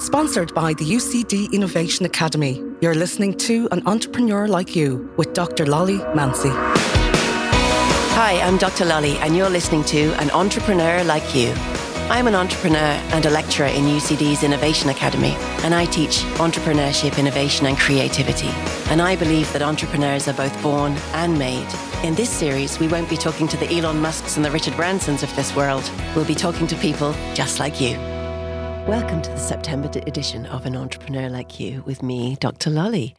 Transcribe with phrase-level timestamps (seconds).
[0.00, 2.62] Sponsored by the UCD Innovation Academy.
[2.80, 5.64] You're listening to An Entrepreneur Like You with Dr.
[5.64, 6.48] Lolly Mancey.
[8.14, 8.84] Hi, I'm Dr.
[8.84, 11.52] Lolly, and you're listening to An Entrepreneur Like You.
[12.10, 17.66] I'm an entrepreneur and a lecturer in UCD's Innovation Academy, and I teach entrepreneurship, innovation,
[17.66, 18.48] and creativity.
[18.90, 21.68] And I believe that entrepreneurs are both born and made.
[22.02, 25.22] In this series, we won't be talking to the Elon Musks and the Richard Bransons
[25.22, 25.88] of this world.
[26.16, 28.09] We'll be talking to people just like you.
[28.90, 32.70] Welcome to the September edition of An Entrepreneur Like You with me, Dr.
[32.70, 33.14] Lolly.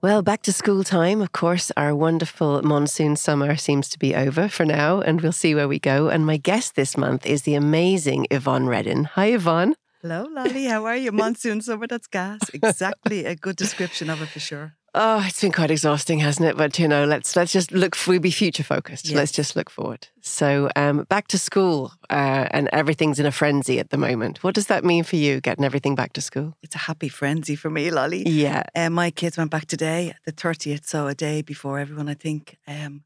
[0.00, 1.20] Well, back to school time.
[1.20, 5.54] Of course, our wonderful monsoon summer seems to be over for now, and we'll see
[5.54, 6.08] where we go.
[6.08, 9.04] And my guest this month is the amazing Yvonne Reddin.
[9.04, 9.74] Hi, Yvonne.
[10.00, 10.64] Hello, Lolly.
[10.64, 11.12] How are you?
[11.12, 12.40] Monsoon summer, that's gas.
[12.54, 14.74] Exactly a good description of it for sure.
[14.94, 16.56] Oh, it's been quite exhausting, hasn't it?
[16.56, 17.96] But you know, let's let's just look.
[18.06, 19.06] We'll be future focused.
[19.06, 19.14] Yes.
[19.14, 20.08] Let's just look forward.
[20.20, 24.42] So, um, back to school, uh, and everything's in a frenzy at the moment.
[24.42, 26.56] What does that mean for you, getting everything back to school?
[26.62, 28.28] It's a happy frenzy for me, Lolly.
[28.28, 28.64] Yeah.
[28.74, 32.08] Uh, my kids went back today, the thirtieth, so a day before everyone.
[32.08, 32.56] I think.
[32.66, 33.04] Um,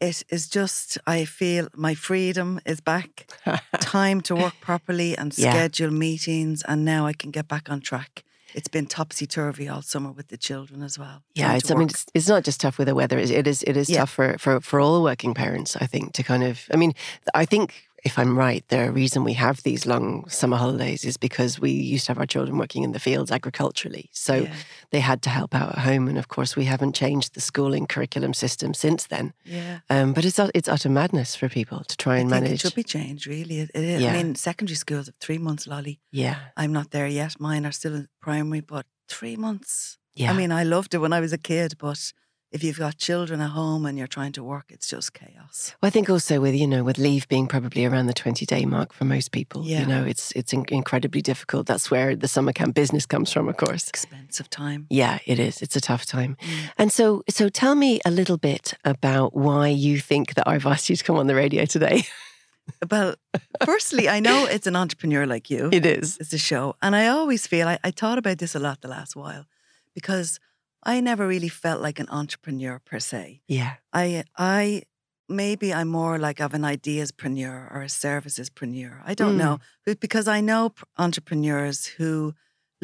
[0.00, 3.28] it is just I feel my freedom is back.
[3.80, 5.98] Time to work properly and schedule yeah.
[5.98, 8.22] meetings, and now I can get back on track
[8.54, 11.22] it's been topsy turvy all summer with the children as well.
[11.34, 13.18] Yeah, it's, I mean, it's, it's, not just tough with the weather.
[13.18, 13.98] It is, it is yeah.
[13.98, 16.94] tough for, for, for all working parents, I think, to kind of, I mean,
[17.34, 21.58] I think if I'm right, the reason we have these long summer holidays is because
[21.58, 24.10] we used to have our children working in the fields agriculturally.
[24.12, 24.54] So yeah.
[24.90, 26.06] they had to help out at home.
[26.06, 29.32] And of course, we haven't changed the schooling curriculum system since then.
[29.44, 29.80] Yeah.
[29.88, 32.52] Um, but it's, it's utter madness for people to try and manage.
[32.52, 33.60] It should be changed, really.
[33.60, 34.02] It is.
[34.02, 34.12] Yeah.
[34.12, 36.00] I mean, secondary schools have three months, Lolly.
[36.10, 36.36] Yeah.
[36.58, 37.40] I'm not there yet.
[37.40, 39.98] Mine are still in primary, but three months.
[40.14, 40.30] Yeah.
[40.30, 42.12] I mean, I loved it when I was a kid, but
[42.50, 45.74] if you've got children at home and you're trying to work, it's just chaos.
[45.82, 48.64] Well, I think also with you know with leave being probably around the twenty day
[48.64, 49.80] mark for most people, yeah.
[49.80, 51.66] you know it's it's in- incredibly difficult.
[51.66, 53.88] That's where the summer camp business comes from, of course.
[53.88, 54.86] Expensive time.
[54.88, 55.62] Yeah, it is.
[55.62, 56.36] It's a tough time.
[56.40, 56.70] Mm.
[56.78, 60.88] And so, so tell me a little bit about why you think that I've asked
[60.88, 62.04] you to come on the radio today.
[62.90, 63.16] well,
[63.64, 65.70] firstly, I know it's an entrepreneur like you.
[65.72, 66.18] It is.
[66.18, 68.88] It's a show, and I always feel I, I thought about this a lot the
[68.88, 69.46] last while
[69.94, 70.40] because
[70.84, 73.42] I never really felt like an entrepreneur per se.
[73.48, 73.74] Yeah.
[73.92, 74.82] I I
[75.28, 79.00] maybe I'm more like of an ideaspreneur or a servicespreneur.
[79.04, 79.38] I don't mm.
[79.38, 79.58] know.
[79.86, 82.34] But because I know entrepreneurs who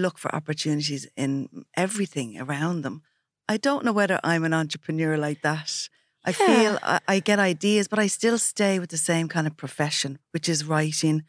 [0.01, 3.03] look for opportunities in everything around them.
[3.49, 5.89] I don't know whether I'm an entrepreneur like that.
[6.25, 6.47] I yeah.
[6.47, 10.19] feel I, I, get ideas, but I still stay with the same kind of profession,
[10.33, 11.25] which is writing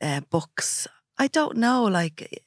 [0.00, 0.88] uh, books.
[1.18, 2.42] I don't know, like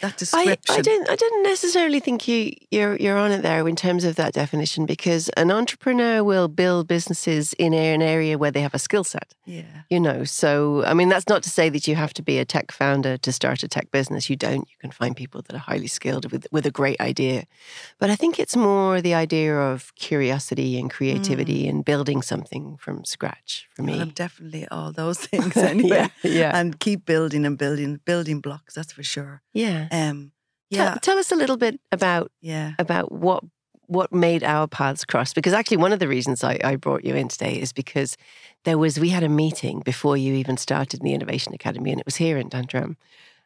[0.00, 0.58] that description.
[0.68, 1.08] I, I didn't.
[1.08, 4.84] I didn't necessarily think you you're you're on it there in terms of that definition
[4.84, 9.34] because an entrepreneur will build businesses in an area where they have a skill set.
[9.46, 10.24] Yeah, you know.
[10.24, 13.16] So I mean, that's not to say that you have to be a tech founder
[13.16, 14.28] to start a tech business.
[14.28, 14.68] You don't.
[14.68, 17.46] You can find people that are highly skilled with with a great idea,
[17.98, 21.70] but I think it's more the idea of curiosity and creativity mm.
[21.70, 23.92] and building something from scratch for me.
[23.92, 25.88] Well, I'm definitely all those things anyway.
[25.88, 28.74] yeah, yeah, and keep building and building building blocks.
[28.74, 29.42] That's for sure.
[29.54, 29.85] Yeah.
[29.90, 30.32] Um,
[30.70, 30.90] yeah.
[30.90, 33.44] Tell, tell, us a little bit about yeah about what
[33.86, 37.14] what made our paths cross because actually one of the reasons I, I brought you
[37.14, 38.16] in today is because
[38.64, 42.00] there was we had a meeting before you even started in the Innovation Academy and
[42.00, 42.96] it was here in Dundrum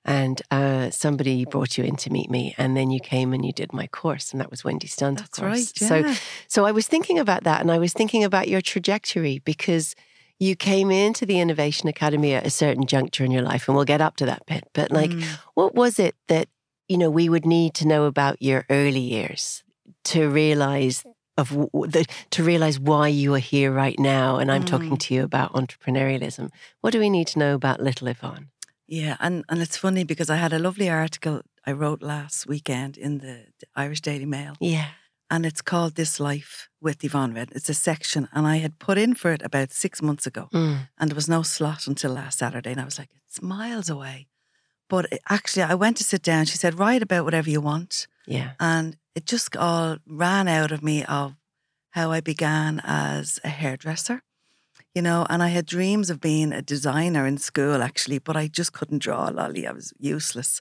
[0.05, 3.53] and uh, somebody brought you in to meet me and then you came and you
[3.53, 5.59] did my course and that was Wendy Stunt That's of course.
[5.59, 6.15] Right, yeah.
[6.15, 9.95] So so I was thinking about that and I was thinking about your trajectory because
[10.41, 13.85] you came into the Innovation Academy at a certain juncture in your life, and we'll
[13.85, 14.65] get up to that bit.
[14.73, 15.23] But like, mm.
[15.55, 16.49] what was it that
[16.89, 19.63] you know we would need to know about your early years
[20.05, 21.05] to realize
[21.37, 24.39] of the, to realize why you are here right now?
[24.39, 24.67] And I'm mm.
[24.67, 26.51] talking to you about entrepreneurialism.
[26.81, 28.49] What do we need to know about Little Yvonne?
[28.89, 32.97] Yeah, and and it's funny because I had a lovely article I wrote last weekend
[32.97, 33.45] in the
[33.77, 34.55] Irish Daily Mail.
[34.59, 34.89] Yeah
[35.31, 37.51] and it's called This Life with Yvonne Red.
[37.55, 40.89] It's a section, and I had put in for it about six months ago, mm.
[40.99, 44.27] and there was no slot until last Saturday, and I was like, it's miles away.
[44.89, 46.47] But it, actually, I went to sit down.
[46.47, 48.09] She said, write about whatever you want.
[48.27, 48.51] Yeah.
[48.59, 51.37] And it just all ran out of me of
[51.91, 54.23] how I began as a hairdresser,
[54.95, 58.49] you know, and I had dreams of being a designer in school, actually, but I
[58.49, 59.67] just couldn't draw, a Lolly.
[59.67, 60.61] I was useless.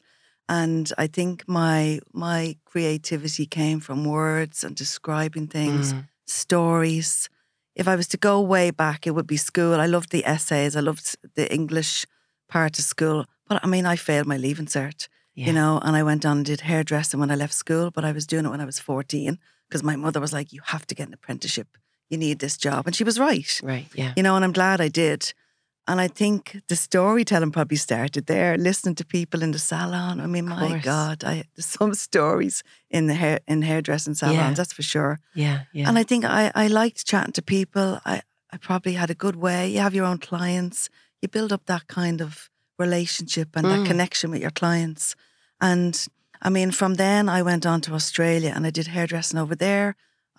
[0.49, 6.07] And I think my my creativity came from words and describing things, mm.
[6.25, 7.29] stories.
[7.75, 9.79] If I was to go way back, it would be school.
[9.79, 10.75] I loved the essays.
[10.75, 12.07] I loved the English
[12.47, 13.25] part of school.
[13.47, 15.45] But I mean, I failed my leaving cert, yeah.
[15.45, 17.91] you know, and I went on and did hairdressing when I left school.
[17.91, 19.37] But I was doing it when I was 14
[19.69, 21.67] because my mother was like, you have to get an apprenticeship.
[22.09, 22.87] You need this job.
[22.87, 23.61] And she was right.
[23.63, 23.85] Right.
[23.93, 24.13] Yeah.
[24.17, 25.31] You know, and I'm glad I did.
[25.89, 30.19] And I think the storytelling probably started there, listening to people in the salon.
[30.21, 30.79] I mean, my.
[30.83, 34.53] God, I there's some stories in the hair in hairdressing salons, Yeah.
[34.53, 35.17] that's for sure.
[35.35, 35.87] Yeah, yeah.
[35.89, 37.99] And I think I, I liked chatting to people.
[38.05, 38.21] I,
[38.53, 39.69] I probably had a good way.
[39.73, 40.89] You have your own clients.
[41.21, 43.71] You build up that kind of relationship and Mm.
[43.71, 45.15] that connection with your clients.
[45.59, 46.07] And
[46.41, 49.95] I mean, from then I went on to Australia and I did hairdressing over there.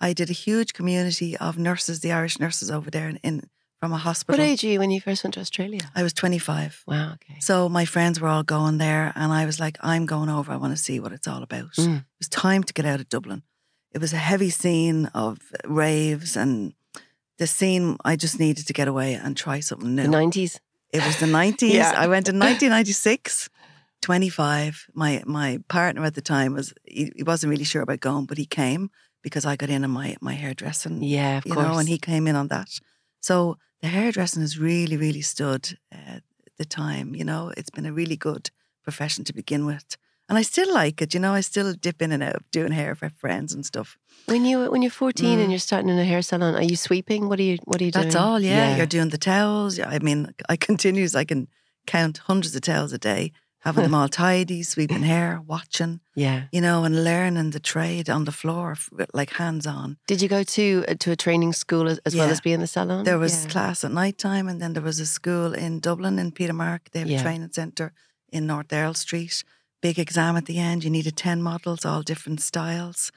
[0.07, 3.41] I did a huge community of nurses, the Irish nurses over there in, in
[3.81, 5.79] from a what age were you when you first went to Australia?
[5.95, 6.83] I was 25.
[6.85, 7.39] Wow, okay.
[7.39, 10.51] So my friends were all going there, and I was like, I'm going over.
[10.51, 11.73] I want to see what it's all about.
[11.73, 11.97] Mm.
[11.97, 13.41] It was time to get out of Dublin.
[13.91, 16.75] It was a heavy scene of raves, and
[17.39, 20.03] the scene I just needed to get away and try something new.
[20.03, 20.59] The 90s?
[20.93, 21.61] It was the 90s.
[21.73, 21.93] Yeah.
[21.97, 23.49] I went in 1996,
[24.03, 24.87] 25.
[24.93, 28.37] My my partner at the time was, he, he wasn't really sure about going, but
[28.37, 28.91] he came
[29.23, 31.65] because I got in on my, my hairdressing Yeah, of you course.
[31.65, 32.69] know, and he came in on that.
[33.21, 36.19] So the hairdressing has really, really stood uh,
[36.57, 37.15] the time.
[37.15, 38.49] You know, it's been a really good
[38.83, 39.97] profession to begin with,
[40.29, 41.13] and I still like it.
[41.13, 43.97] You know, I still dip in and out doing hair for friends and stuff.
[44.25, 45.41] When you when you're 14 Mm.
[45.43, 47.27] and you're starting in a hair salon, are you sweeping?
[47.29, 48.03] What are you What are you doing?
[48.03, 48.39] That's all.
[48.39, 48.75] Yeah.
[48.77, 49.77] you're doing the towels.
[49.77, 51.15] Yeah, I mean, I continues.
[51.15, 51.47] I can
[51.87, 53.31] count hundreds of towels a day,
[53.61, 55.99] having them all tidy, sweeping hair, watching.
[56.15, 56.43] yeah.
[56.51, 58.75] You know, and learning the trade on the floor,
[59.13, 59.97] like hands on.
[60.07, 62.61] Did you go to uh, to a training school as, as well as being in
[62.61, 63.03] the salon?
[63.05, 63.51] There was Yeah.
[63.51, 66.81] class at night time, and then there was a school in Dublin in Peter Mark.
[66.91, 67.19] They have Yeah.
[67.19, 67.91] a training centre
[68.31, 69.43] in North Earl Street.
[69.81, 70.83] Big exam at the end.
[70.83, 73.11] You needed 10 models, all different styles.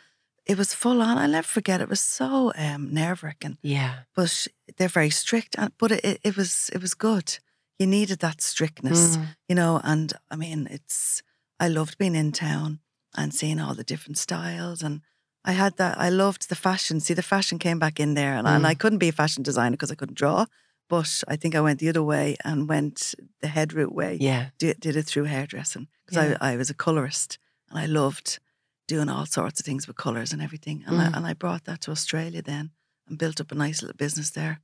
[0.47, 1.19] It was full on.
[1.19, 1.81] I'll never forget.
[1.81, 3.95] It was so um, nerve wracking, Yeah.
[4.17, 4.47] but
[4.77, 5.55] they're very strict.
[5.59, 7.39] And but it, it was it was good.
[7.79, 9.27] You needed that strictness, Mm.
[9.49, 9.81] you know.
[9.85, 11.23] And I mean, it's
[11.61, 12.81] I loved being in town
[13.17, 15.01] and seeing all the different styles and.
[15.47, 15.99] I had that.
[16.01, 17.01] I loved the fashion.
[17.01, 18.67] See, the fashion came back in there, and, and Mm.
[18.71, 20.47] I couldn't be a fashion designer because I couldn't draw.
[20.89, 24.17] But I think I went the other way and went the head route way.
[24.19, 24.51] Yeah.
[24.59, 26.39] Did, did it through hairdressing because Yeah.
[26.41, 27.39] I, I was a colorist
[27.69, 28.39] and I loved
[28.89, 30.83] doing all sorts of things with colors and everything.
[30.87, 31.13] And, Mm.
[31.13, 32.71] I, and I brought that to Australia then
[33.07, 34.61] and built up a nice little business there.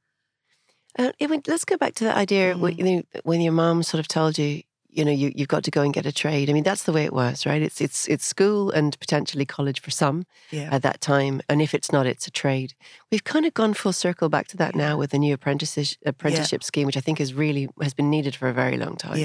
[0.99, 2.61] Uh, yeah, let's go back to that idea Mm.
[2.61, 5.71] when, you when your mom sort of told you, you know, you, you've got to
[5.71, 6.51] go and get a trade.
[6.51, 7.63] I mean, that's the way it was, right?
[7.63, 10.69] It's it's it's school and potentially college for some Yeah.
[10.73, 12.75] at that time, and if it's not, it's a trade.
[13.11, 16.65] We've kind of gone full circle back to that now with the new apprenticeship apprenticeship
[16.65, 19.19] scheme, which I think is really has been needed for a very long time.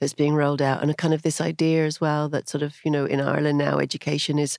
[0.00, 0.04] Yeah.
[0.06, 2.76] that's being rolled out, and a kind of this idea as well that sort of
[2.84, 4.58] you know in Ireland now education is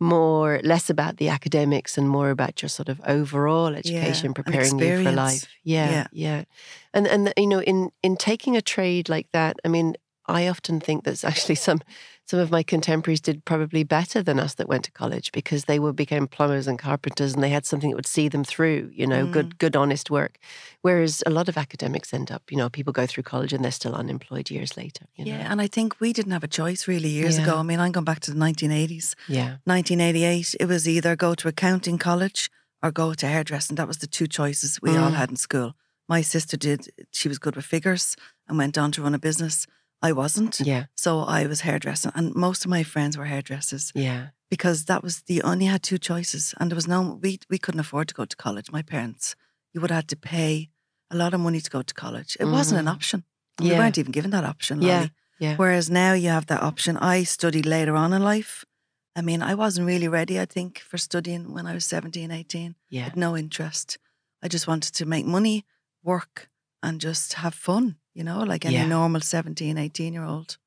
[0.00, 4.78] more less about the academics and more about your sort of overall education, and preparing
[4.78, 5.46] you for life.
[5.64, 6.06] Yeah, Yeah.
[6.12, 6.44] yeah,
[6.94, 9.94] and and you know in in taking a trade like that, I mean,
[10.26, 11.80] I often think that's actually some
[12.32, 15.78] some of my contemporaries did probably better than us that went to college because they
[15.78, 19.06] were became plumbers and carpenters and they had something that would see them through, you
[19.12, 19.32] know, Mm.
[19.36, 20.34] good good honest work.
[20.86, 23.80] Whereas a lot of academics end up, you know, people go through college and they're
[23.82, 25.04] still unemployed years later.
[25.16, 25.32] You know?
[25.38, 25.50] Yeah.
[25.52, 27.42] And I think we didn't have a choice really years Yeah.
[27.44, 27.54] ago.
[27.58, 29.14] I mean, I'm going back to the 1980s.
[29.28, 32.40] yeah, 1988, it was either go to accounting college
[32.82, 33.76] or go to hairdressing.
[33.76, 35.14] That was the two choices we all Mm.
[35.20, 35.74] had in school.
[36.08, 36.80] My sister did,
[37.12, 38.16] she was good with figures
[38.48, 39.66] and went on to run a business.
[40.02, 40.60] I wasn't.
[40.60, 42.12] yeah, So I was hairdressing.
[42.14, 45.98] And most of my friends were hairdressers yeah, because that was the only had two
[45.98, 46.54] choices.
[46.58, 48.72] And there was no, we, we couldn't afford to go to college.
[48.72, 49.36] My parents,
[49.72, 50.70] you would have had to pay
[51.10, 52.36] a lot of money to go to college.
[52.40, 52.94] It wasn't an Mhm.
[52.96, 53.24] option.
[53.60, 53.72] Yeah.
[53.74, 54.94] We weren't even given that option, Yeah.
[54.96, 55.10] Lolly.
[55.38, 55.56] yeah.
[55.56, 56.96] Whereas now you have that option.
[56.96, 58.64] I studied later on in life.
[59.14, 62.70] I mean, I wasn't really ready, I think, for studying when I was 17, 18.
[62.70, 63.04] I Yeah.
[63.04, 63.98] had no interest.
[64.42, 65.64] I just wanted to make money,
[66.02, 66.48] work,
[66.82, 68.86] and just have fun, you know, like any Yeah.
[68.86, 70.58] normal 17, 18 year old.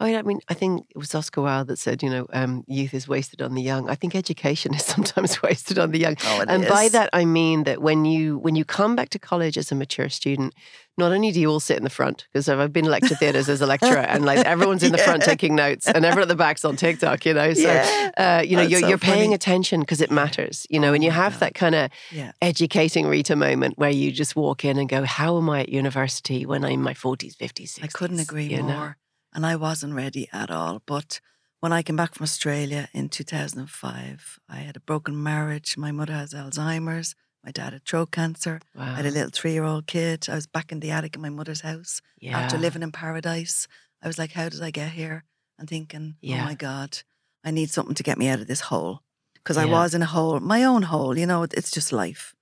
[0.00, 2.64] I mean, I mean, I think it was Oscar Wilde that said, you know, um,
[2.66, 3.88] youth is wasted on the young.
[3.88, 6.16] I think education is sometimes wasted on the young.
[6.24, 9.18] Oh, it and by that I mean that when you when you come back to
[9.18, 10.52] college as a mature student,
[10.98, 13.60] not only do you all sit in the front because I've been lecture theatres as
[13.60, 16.64] a lecturer and like everyone's in the front taking notes and everyone at the back's
[16.64, 17.54] on TikTok, you know.
[17.54, 18.10] So Yeah.
[18.16, 20.94] uh, you know That's you're so you're paying attention because it matters, you know, Oh
[20.94, 21.40] and you have God.
[21.40, 22.32] that kind of Yeah.
[22.42, 26.44] educating Rita moment where you just walk in and go, "How am I at university
[26.46, 27.84] when I'm in my forties, fifties, 60s?
[27.84, 28.94] I couldn't agree you know?
[29.34, 30.82] And I wasn't ready at all.
[30.86, 31.20] But
[31.60, 35.76] when I came back from Australia in 2005, I had a broken marriage.
[35.76, 37.14] My mother has Alzheimer's.
[37.44, 38.60] My dad had throat cancer.
[38.78, 40.26] I had a little three year old kid.
[40.30, 42.38] I was back in the attic in my mother's house yeah.
[42.38, 43.68] after living in paradise.
[44.02, 45.24] I was like, how did I get here?
[45.58, 46.42] And thinking, oh Yeah.
[46.42, 46.98] oh my God,
[47.44, 49.00] I need something to get me out of this hole.
[49.34, 52.34] Because I was in a hole, my own hole, you know, it's just life.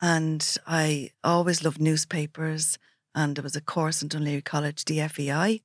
[0.00, 2.78] And I always loved newspapers.
[3.12, 5.62] And there was a course in Dún Laoghaire College, DFEI.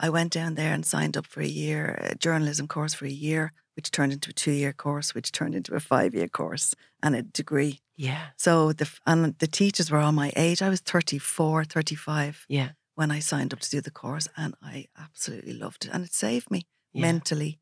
[0.00, 3.10] I went down there and signed up for a year, a journalism course for a
[3.10, 3.52] year.
[3.76, 7.16] which turned into a two year course, which turned into a five year course and
[7.16, 7.80] a degree.
[7.96, 8.26] Yeah.
[8.36, 10.62] So the and the teachers were all my age.
[10.62, 12.68] I was 34, 35 Yeah.
[12.94, 15.90] when I signed up to do the course, and I absolutely loved it.
[15.92, 17.02] And it saved me Yeah.
[17.02, 17.58] mentally,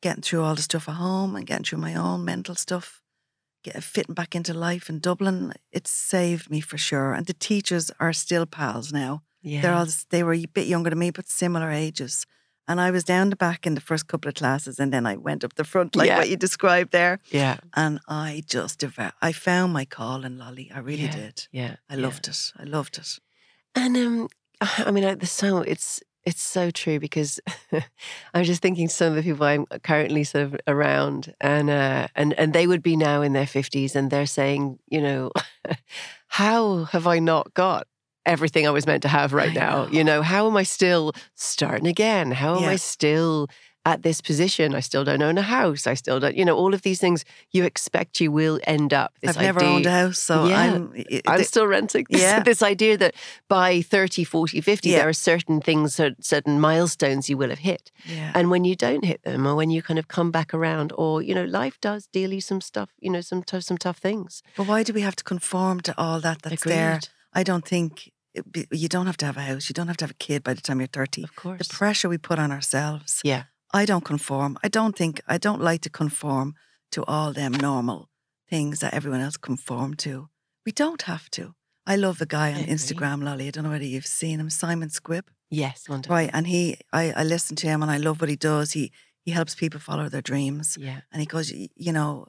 [0.00, 3.02] getting through all the stuff at home and getting through my own mental stuff,
[3.64, 5.54] get fitting back into life in Dublin.
[5.72, 7.12] It saved me for sure.
[7.14, 9.24] And the teachers are still pals now.
[9.48, 9.62] Yeah.
[9.62, 12.26] They're all they were a bit younger than me, but similar ages.
[12.70, 15.16] And I was down the back in the first couple of classes, and then I
[15.16, 16.18] went up the front, like Yeah.
[16.18, 17.18] what you described there.
[17.30, 17.56] yeah.
[17.74, 20.70] And I just devour- I found my call in Lolly.
[20.74, 21.16] I really Yeah.
[21.16, 21.48] did.
[21.50, 21.76] Yeah.
[21.88, 22.52] I loved it.
[22.58, 23.18] I loved it.
[23.74, 24.28] And um,
[24.60, 27.40] I mean, the so it's it's so true because
[28.34, 32.34] I'm just thinking some of the people I'm currently sort of around, and uh, and
[32.34, 35.30] and they would be now in their fifties, and they're saying, you know,
[36.28, 37.86] how have I not got
[38.28, 39.84] everything I was meant to have right I now?
[39.84, 39.90] know.
[39.92, 42.32] You know, how am I still starting again?
[42.32, 42.70] How am Yeah.
[42.70, 43.48] I still
[43.84, 44.74] at this position?
[44.74, 45.86] I still don't own a house.
[45.86, 49.10] I still don't, you know, all of these things you expect you will end up.
[49.22, 50.60] This I've never idea- owned a house, so Yeah.
[50.62, 50.92] I'm.
[50.94, 52.04] it- I'm still renting.
[52.10, 52.42] This, Yeah.
[52.42, 53.14] this idea that
[53.48, 54.98] by 30, 40, 50, Yeah.
[54.98, 57.90] there are certain things, certain milestones you will have hit.
[58.04, 58.32] yeah.
[58.34, 61.22] And when you don't hit them, or when you kind of come back around, or,
[61.22, 64.42] you know, life does deal you some stuff, you know, some tough, some tough things.
[64.56, 67.00] but why do we have to conform to all that that's there?
[67.32, 68.10] I don't think
[68.72, 69.68] you don't have to have a house.
[69.68, 71.24] You don't have to have a kid by the time you're 30.
[71.24, 71.66] Of course.
[71.66, 73.20] The pressure we put on ourselves.
[73.24, 73.44] yeah.
[73.74, 74.56] I don't conform.
[74.64, 76.54] I don't think, I don't like to conform
[76.92, 78.08] to all them normal
[78.48, 80.28] things that everyone else conform to.
[80.64, 81.54] We don't have to.
[81.86, 82.60] I love the guy on.
[82.64, 83.48] Instagram, Lolly.
[83.48, 85.24] I don't know whether you've seen him, Simon Squibb.
[85.50, 85.86] Yes.
[85.86, 86.16] Wonderful.
[86.16, 86.30] Right.
[86.32, 88.72] And he, I, I listen to him and I love what he does.
[88.72, 88.90] He,
[89.22, 90.78] he helps people follow their dreams.
[90.80, 91.00] Yeah.
[91.12, 92.26] And he goes, you know,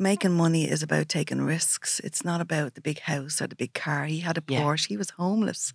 [0.00, 2.00] making money is about taking risks.
[2.00, 4.06] It's not about the big house or the big car.
[4.06, 4.60] He had a Yeah.
[4.62, 4.86] Porsche.
[4.88, 5.72] He was homeless.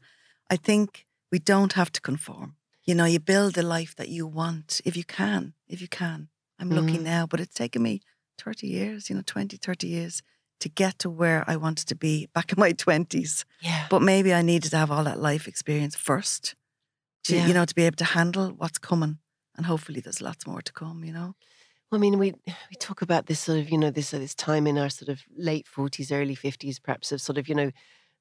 [0.49, 2.55] I think we don't have to conform.
[2.83, 6.29] You know, you build the life that you want if you can, if you can.
[6.59, 7.03] I'm lucky Mhm.
[7.03, 8.01] now, but it's taken me
[8.37, 10.21] 30 years, you know, 20, 30 years
[10.59, 13.45] to get to where I wanted to be back in my 20s.
[13.61, 13.87] Yeah.
[13.89, 16.55] But maybe I needed to have all that life experience first
[17.25, 17.47] to, Yeah.
[17.47, 19.19] you know, to be able to handle what's coming.
[19.55, 21.35] And hopefully there's lots more to come, you know?
[21.91, 24.67] I mean, we we talk about this sort of, you know, this uh, this time
[24.67, 27.71] in our sort of late forties, early fifties, perhaps of sort of, you know,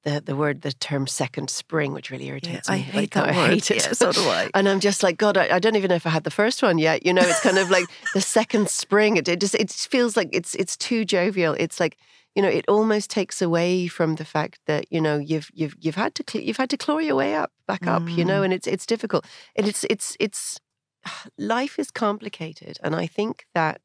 [0.05, 2.81] the the word, the term second spring, which really irritates I me.
[2.81, 3.51] I hate Like, that I word.
[3.51, 3.77] hate it.
[3.87, 4.51] Yeah, so do I.
[4.55, 6.63] And I'm just like, God, I, I don't even know if I had the first
[6.63, 7.07] one yet.
[7.07, 9.17] You know, it's kind of like the second spring.
[9.17, 11.55] It, it just it feels like it's it's too jovial.
[11.59, 11.97] It's like
[12.37, 15.95] you know, it almost takes away from the fact that you know you've you've you've
[15.95, 18.09] had to cl- you've had to claw your way up back up.
[18.11, 18.45] You know, Mm.
[18.47, 19.25] and it's it's difficult.
[19.57, 20.61] And it's it's it's
[21.39, 23.81] life is complicated, and I think that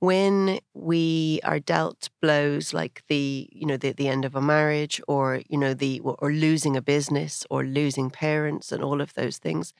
[0.00, 5.00] when we are dealt blows like the you know the, the end of a marriage
[5.08, 9.38] or you know the or losing a business or losing parents and all of those
[9.38, 9.72] things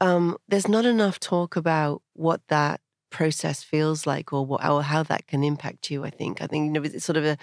[0.00, 2.80] um, there's not enough talk about what that
[3.10, 6.42] process feels like or what or how that can impact you i think.
[6.42, 7.38] I think you know it's sort of a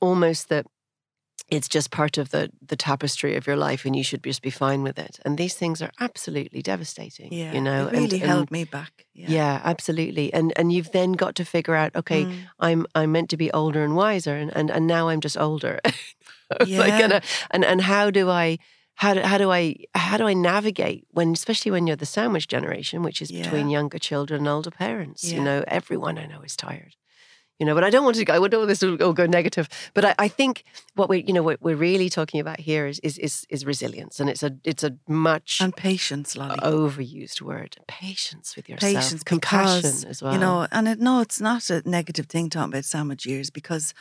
[0.00, 0.66] almost that
[1.50, 4.50] it's just part of the the tapestry of your life and you should just be
[4.50, 7.52] fine with it and these things are absolutely devastating Yeah.
[7.52, 9.04] you know it really and, and- held me back.
[9.14, 9.26] Yeah.
[9.30, 9.60] yeah.
[9.64, 12.36] absolutely and and you've then got to figure out okay Mm.
[12.60, 15.80] i'm i'm meant to be older and wiser and and, and now i'm just older
[15.84, 16.98] like Yeah.
[17.04, 18.58] and, uh, and and how do i
[18.96, 22.46] how do, how do I how do I navigate when especially when you're the sandwich
[22.46, 26.54] generation which is between younger children and older parents you know everyone I know is
[26.54, 26.94] tired
[27.58, 29.26] you know but I don't want to go I don't want this to all go
[29.26, 32.86] negative but I, I think what we you know what we're really talking about here
[32.86, 36.58] is is is, is resilience and it's a it's a much And patience, Lolly.
[36.60, 41.20] overused word patience with yourself patience, compassion because, as well You know, and it, no,
[41.20, 43.94] it's not a negative thing talking about sandwich years because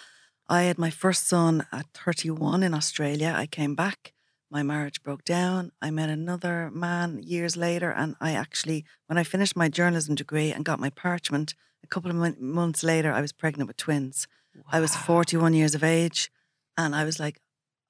[0.49, 3.33] I had my first son at 31 in Australia.
[3.35, 4.13] I came back,
[4.51, 5.71] my marriage broke down.
[5.81, 10.51] I met another man years later, and I actually, when I finished my journalism degree
[10.51, 14.27] and got my parchment, a couple of mon- months later, I was pregnant with twins.
[14.71, 16.31] I was 41 years of age,
[16.77, 17.39] and I was like,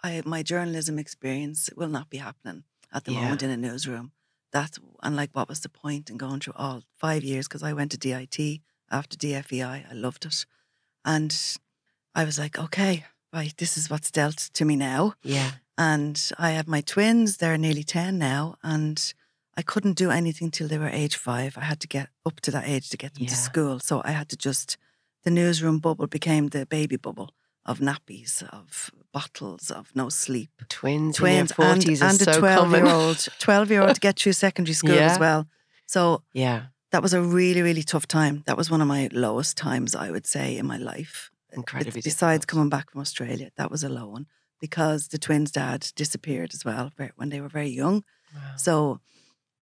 [0.03, 3.21] I my journalism experience will not be happening at the Yeah.
[3.21, 4.11] moment in a newsroom.
[4.51, 7.47] That's and like, what was the point in going through all five years?
[7.47, 10.45] Because I went to DIT after DFEI, I loved it,
[11.05, 11.31] and
[12.15, 15.13] I was like, okay, right, this is what's dealt to me now.
[15.23, 19.13] yeah And I have my twins; they're nearly ten now, and
[19.55, 21.57] I couldn't do anything till they were age five.
[21.57, 24.11] I had to get up to that age to get them to school, so I
[24.11, 24.77] had to just.
[25.23, 27.29] The newsroom bubble became the baby bubble
[27.65, 30.49] of nappies, of bottles, of no sleep.
[30.67, 33.81] twins Twins in their 40s and, and so a twelve common year old, twelve year
[33.83, 35.11] old to get through secondary school Yeah.
[35.13, 35.47] as well.
[35.85, 38.43] So yeah that was a really, really tough time.
[38.45, 41.31] That was one of my lowest times, I would say, in my life.
[41.51, 42.47] incredibly Besides difficult.
[42.49, 44.27] coming back from Australia, that was a low one
[44.59, 48.03] because the twins' dad disappeared as well when they were very young.
[48.35, 48.41] Wow.
[48.57, 48.99] So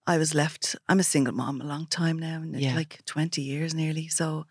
[0.08, 0.76] I was left.
[0.90, 2.76] I'm a single mom a long time now, Yeah.
[2.76, 4.08] like 20 years nearly.
[4.08, 4.46] So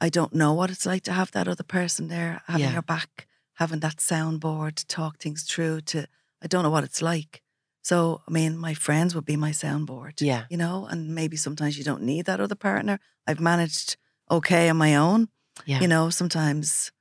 [0.00, 2.72] I don't know what it's like to have that other person there, having Yeah.
[2.72, 5.82] your back, having that soundboard to talk things through.
[5.82, 6.06] To
[6.42, 7.42] I don't know what it's like.
[7.82, 10.20] So I mean, my friends would be my soundboard.
[10.20, 10.44] Yeah.
[10.50, 12.98] you know, and maybe sometimes you don't need that other partner.
[13.26, 13.96] I've managed
[14.30, 15.28] okay on my own.
[15.66, 15.80] Yeah.
[15.80, 16.92] You know, sometimes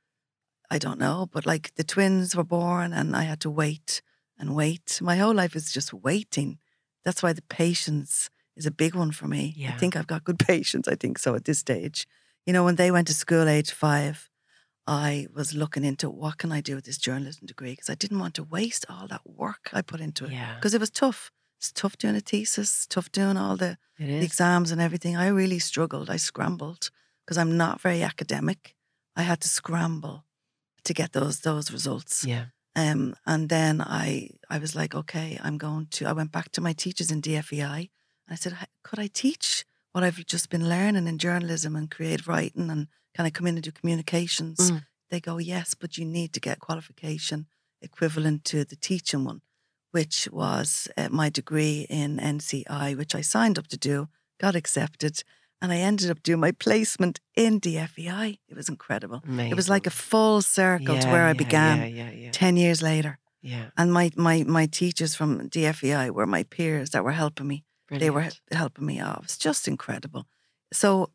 [0.70, 4.02] I don't know, but like the twins were born and I had to wait
[4.38, 5.00] and wait.
[5.02, 6.60] My whole life is just waiting.
[7.08, 9.54] That's why the patience is a big one for me.
[9.56, 9.74] Yeah.
[9.74, 10.88] I think I've got good patience.
[10.94, 12.06] I think so at this stage.
[12.46, 14.30] You know, when they went to school age five,
[14.86, 18.20] I was looking into what can I do with this journalism degree because I didn't
[18.20, 20.56] want to waste all that work I put into it Yeah.
[20.56, 21.32] because it was tough.
[21.60, 25.16] It's tough doing a thesis, tough doing all the the exams and everything.
[25.18, 26.10] I really struggled.
[26.10, 26.92] I scrambled
[27.26, 28.76] because I'm not very academic.
[29.16, 30.26] I had to scramble
[30.84, 32.24] to get those those results.
[32.24, 32.46] Yeah.
[32.78, 36.06] Um, and then I I was like, okay, I'm going to.
[36.06, 40.04] I went back to my teachers in DFEI and I said, could I teach what
[40.04, 43.64] I've just been learning in journalism and creative writing and can I come in and
[43.64, 44.72] do communications?
[44.72, 44.84] Mm.
[45.10, 47.48] They go, yes, but you need to get qualification
[47.82, 49.42] equivalent to the teaching one,
[49.92, 54.08] which was uh, my degree in NCI, which I signed up to do,
[54.40, 55.24] got accepted,
[55.62, 58.40] and I ended up doing my placement in DFEI.
[58.48, 59.22] It was incredible.
[59.28, 59.52] Amazing.
[59.52, 61.86] It was like a full circle to Yeah, where I yeah, began Yeah.
[61.88, 62.12] Yeah.
[62.12, 62.32] Yeah.
[62.32, 63.18] 10 years later.
[63.42, 63.70] yeah.
[63.78, 67.64] And my, my, my teachers from DFEI were my peers that were helping me.
[67.90, 69.18] They were helping me out.
[69.18, 70.26] It was just incredible.
[70.74, 71.12] So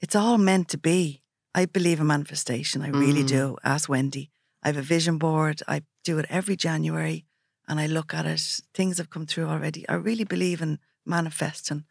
[0.00, 1.22] it's all meant to be.
[1.54, 2.82] I believe in manifestation.
[2.82, 3.28] I really Mm.
[3.28, 3.56] do.
[3.62, 4.30] Ask Wendy.
[4.62, 5.62] I have a vision board.
[5.68, 7.24] I do it every January
[7.68, 8.60] and I look at it.
[8.74, 9.88] Things have come through already.
[9.88, 11.84] I really believe in manifesting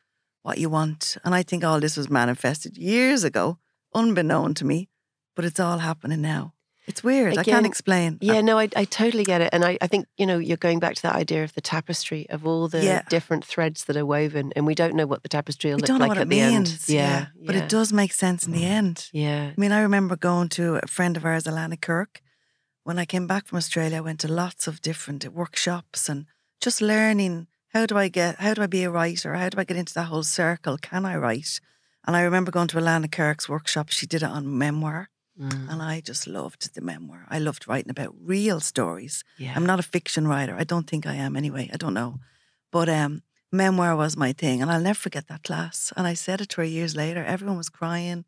[0.44, 1.18] what you want.
[1.24, 3.58] And I think all this was manifested years ago,
[3.94, 4.90] unbeknown to me,
[5.36, 6.54] but it's all happening now.
[6.88, 7.38] It's weird.
[7.38, 8.18] I can't explain.
[8.22, 9.50] Yeah, no, I, I totally get it.
[9.54, 12.28] And I, I think, you know, you're going back to that idea of the tapestry
[12.30, 13.04] of all the Yeah.
[13.08, 14.52] different threads that are woven.
[14.56, 16.24] And we don't know what the tapestry will we look don't know like what at
[16.24, 16.90] it the means.
[16.90, 16.96] end.
[16.96, 17.28] Yeah.
[17.46, 17.64] But yeah.
[17.64, 18.78] it does make sense in the mm.
[18.80, 19.10] end.
[19.14, 19.52] Yeah.
[19.56, 22.22] I mean, I remember going to a friend of ours, Alana Kirk.
[22.84, 26.26] When I came back from Australia, I went to lots of different workshops and
[26.60, 29.34] just learning how do I get, how do I be a writer?
[29.36, 30.78] How do I get into that whole circle?
[30.78, 31.60] Can I write?
[32.06, 33.90] And I remember going to Alana Kirk's workshop.
[33.90, 35.10] She did it on memoir,
[35.40, 37.26] Mm, and I just loved the memoir.
[37.30, 39.24] I loved writing about real stories.
[39.38, 39.54] yeah.
[39.56, 40.56] I'm not a fiction writer.
[40.60, 41.70] I don't think I am anyway.
[41.74, 42.20] I don't know.
[42.70, 44.62] But um, memoir was my thing.
[44.62, 45.94] And I'll never forget that class.
[45.96, 47.24] And I said it to her years later.
[47.24, 48.26] Everyone was crying.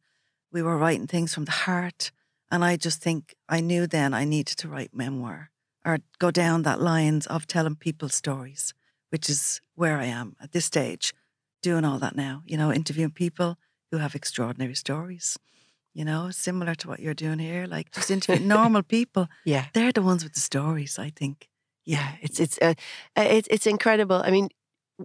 [0.52, 2.12] We were writing things from the heart.
[2.50, 5.52] And I just think I knew then I needed to write memoir
[5.86, 8.74] or go down that lines of telling people stories,
[9.14, 11.14] which is where I am at this stage,
[11.62, 13.58] doing all that now, you know, interviewing people
[13.92, 15.38] who have extraordinary stories.
[15.94, 19.28] You know, similar to what you're doing here, like just interviewing normal people.
[19.46, 19.66] yeah.
[19.74, 21.48] They're the ones with the stories, I think.
[21.86, 22.74] Yeah, it's it's uh,
[23.16, 24.20] it's it's incredible.
[24.26, 24.50] I mean,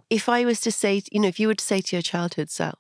[0.09, 2.49] if I was to say, you know, if you were to say to your childhood
[2.49, 2.79] self,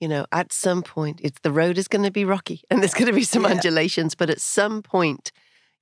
[0.00, 2.92] you know, at some point, it's the road is going to be rocky and there's
[3.00, 3.52] going to be some Yeah.
[3.52, 5.32] undulations, but at some point,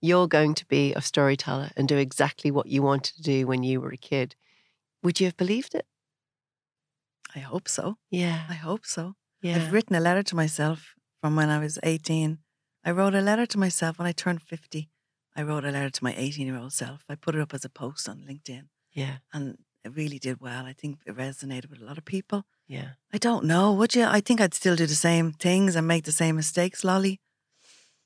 [0.01, 3.65] you're going to be a storyteller and do exactly what you wanted to do when
[3.65, 4.37] you were a kid.
[5.03, 5.87] Would you have believed it?
[7.35, 7.97] I hope so.
[8.11, 9.15] Yeah, I hope so.
[9.43, 12.39] yeah, I've written a letter to myself from when I was 18.
[12.85, 14.89] I wrote a letter to myself when I turned 50.
[15.37, 17.05] I wrote a letter to my 18 year old self.
[17.09, 20.65] I put it up as a post on LinkedIn yeah, and it really did well.
[20.67, 22.45] I think it resonated with a lot of people.
[22.67, 22.91] yeah.
[23.13, 23.73] I don't know.
[23.75, 24.05] Would you?
[24.05, 27.21] I think I'd still do the same things and make the same mistakes, Lolly.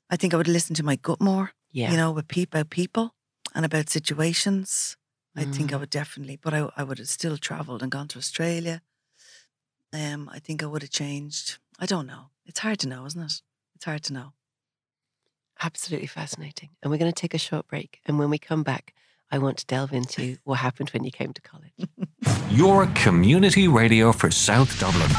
[0.09, 1.89] I think I would listen to my gut more, Yeah.
[1.91, 3.15] you know, with people, about people
[3.55, 4.95] and about situations.
[5.35, 5.79] I think I Mm.
[5.79, 8.81] would definitely, but I, I would have still traveled and gone to Australia.
[9.93, 11.57] Um, I think I would have changed.
[11.79, 12.31] I don't know.
[12.45, 13.41] It's hard to know, isn't it?
[13.75, 14.33] It's hard to know.
[15.61, 16.71] Absolutely fascinating.
[16.81, 18.01] And we're going to take a short break.
[18.05, 18.93] And when we come back,
[19.33, 21.73] I want to delve into what happened when you came to college.
[22.51, 25.09] Your community radio for South Dublin.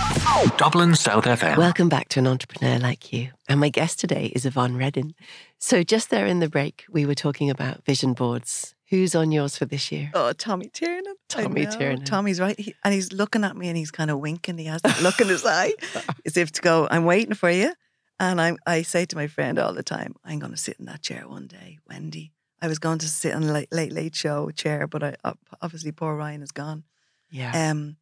[0.56, 1.56] Dublin South FM.
[1.56, 3.30] Welcome back to An Entrepreneur Like You.
[3.48, 5.14] And my guest today is Yvonne Reddin.
[5.58, 8.76] So, just there in the break, we were talking about vision boards.
[8.90, 10.12] Who's on yours for this year?
[10.14, 11.16] Oh, Tommy Tiernan.
[11.28, 11.70] Tommy know.
[11.72, 12.04] Tiernan.
[12.04, 12.56] Tommy's right.
[12.56, 14.58] He, and he's looking at me and he's kind of winking.
[14.58, 15.72] He has that look in his eye
[16.24, 17.74] as if to go, I'm waiting for you.
[18.20, 20.84] And I, I say to my friend all the time, I'm going to sit in
[20.84, 22.30] that chair one day, Wendy.
[22.64, 25.16] I was going to sit in the late, late, late show chair, but I
[25.60, 26.84] obviously poor Ryan is gone.
[27.30, 27.52] Yeah.
[27.70, 27.96] Um,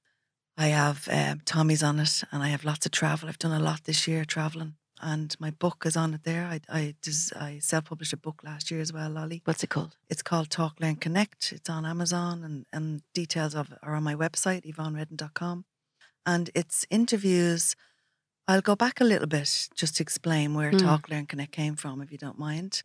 [0.57, 3.29] I have um, Tommy's on it, and I have lots of travel.
[3.29, 6.45] I've done a lot this year traveling, and my book is on it there.
[6.47, 6.95] I I,
[7.37, 9.43] I self published a book last year as well, Lolly.
[9.45, 9.97] What's it called?
[10.09, 11.51] It's called Talk Learn Connect.
[11.51, 15.65] It's on Amazon, and and details of it are on my website yvonnereddin.com,
[16.25, 17.75] and it's interviews.
[18.47, 20.83] I'll go back a little bit just to explain where Mm.
[20.83, 22.83] Talk Learn Connect came from, if you don't mind.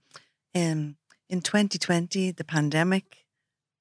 [0.55, 0.95] In
[1.29, 3.25] in 2020, the pandemic,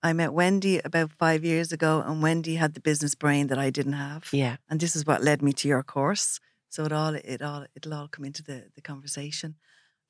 [0.02, 3.70] I met Wendy about five years ago, and Wendy had the business brain that I
[3.70, 4.28] didn't have.
[4.32, 4.56] Yeah.
[4.68, 6.40] And this is what led me to your course.
[6.68, 9.56] So it all it all it'll all come into the, the conversation.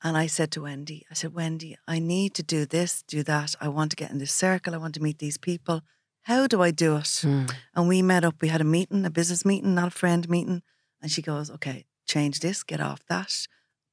[0.02, 3.54] And I said to Wendy, I said, Wendy, I need to do this, do that.
[3.60, 4.74] I want to get in this circle.
[4.74, 5.82] I want to meet these people.
[6.22, 7.22] How do I do it?
[7.24, 7.50] Mm.
[7.74, 8.42] And we met up.
[8.42, 10.62] We had a meeting, a business meeting, not a friend meeting.
[11.00, 13.46] And she goes, Okay, change this, get off that.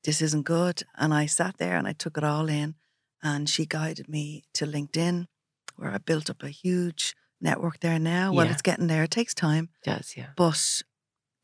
[0.03, 0.84] This isn't good.
[0.95, 2.75] And I sat there and I took it all in.
[3.23, 5.27] And she guided me to LinkedIn,
[5.77, 8.33] where I built up a huge network there now.
[8.33, 8.51] Well, Yeah.
[8.51, 9.03] it's getting there.
[9.03, 10.27] It takes time, Does, yeah.
[10.36, 10.81] but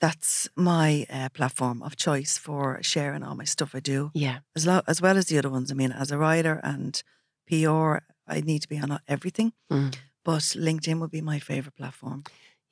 [0.01, 4.39] that's my uh, platform of choice for sharing all my stuff I do, Yeah.
[4.55, 5.71] as, lo- as well as the other ones.
[5.71, 7.01] I mean, as a writer and
[7.47, 9.95] PR, I need to be on everything, Mm.
[10.23, 12.23] but LinkedIn would be my favorite platform.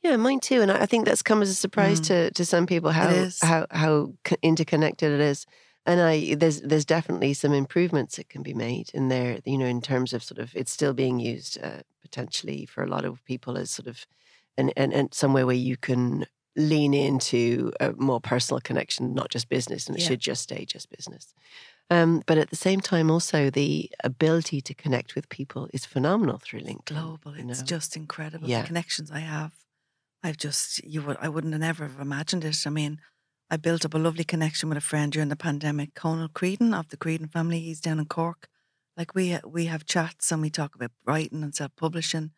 [0.04, 0.62] Yeah, mine too.
[0.62, 2.06] And I think that's come as a surprise Mm.
[2.08, 5.46] to, to some people how how how interconnected it is.
[5.88, 9.40] And I there's there's definitely some improvements that can be made in there.
[9.46, 12.88] You know, in terms of sort of it's still being used uh, potentially for a
[12.88, 14.06] lot of people as sort of
[14.58, 16.26] and and and somewhere where you can
[16.58, 20.08] lean into a more personal connection, not just business, and it Yeah.
[20.08, 21.34] should just stay just business.
[21.90, 26.40] Um, but at the same time, also the ability to connect with people is phenomenal
[26.40, 26.86] through LinkedIn.
[26.86, 28.48] Global, you it's just incredible.
[28.48, 28.62] Yeah.
[28.62, 29.54] The connections I have,
[30.24, 32.68] I've just you would I wouldn't have never have imagined it.
[32.68, 33.00] I mean,
[33.50, 36.90] I built up a lovely connection with a friend during the pandemic, Conal Creedon of
[36.90, 37.62] the Creedon family.
[37.62, 38.50] He's down in Cork.
[38.98, 42.32] Like we we have chats and we talk about writing and self publishing.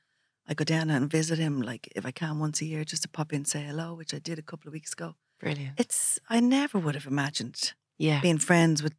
[0.48, 3.10] I go down and visit him like if I can once a year just to
[3.10, 5.16] pop in and say hello, which I did a couple of weeks ago.
[5.40, 5.80] brilliant.
[5.80, 8.94] It's I never would have imagined Yeah, being friends with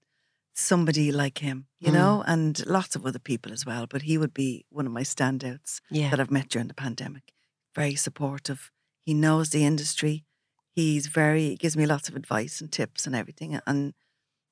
[0.54, 1.94] somebody like him, you Mm.
[1.94, 3.86] know, and lots of other people as well.
[3.86, 6.10] But he would be one of my standouts yeah.
[6.10, 7.32] that I've met during the pandemic.
[7.74, 8.70] Very supportive.
[9.02, 10.24] He knows the industry.
[10.80, 13.60] He's very, he gives me lots of advice and tips and everything.
[13.66, 13.94] And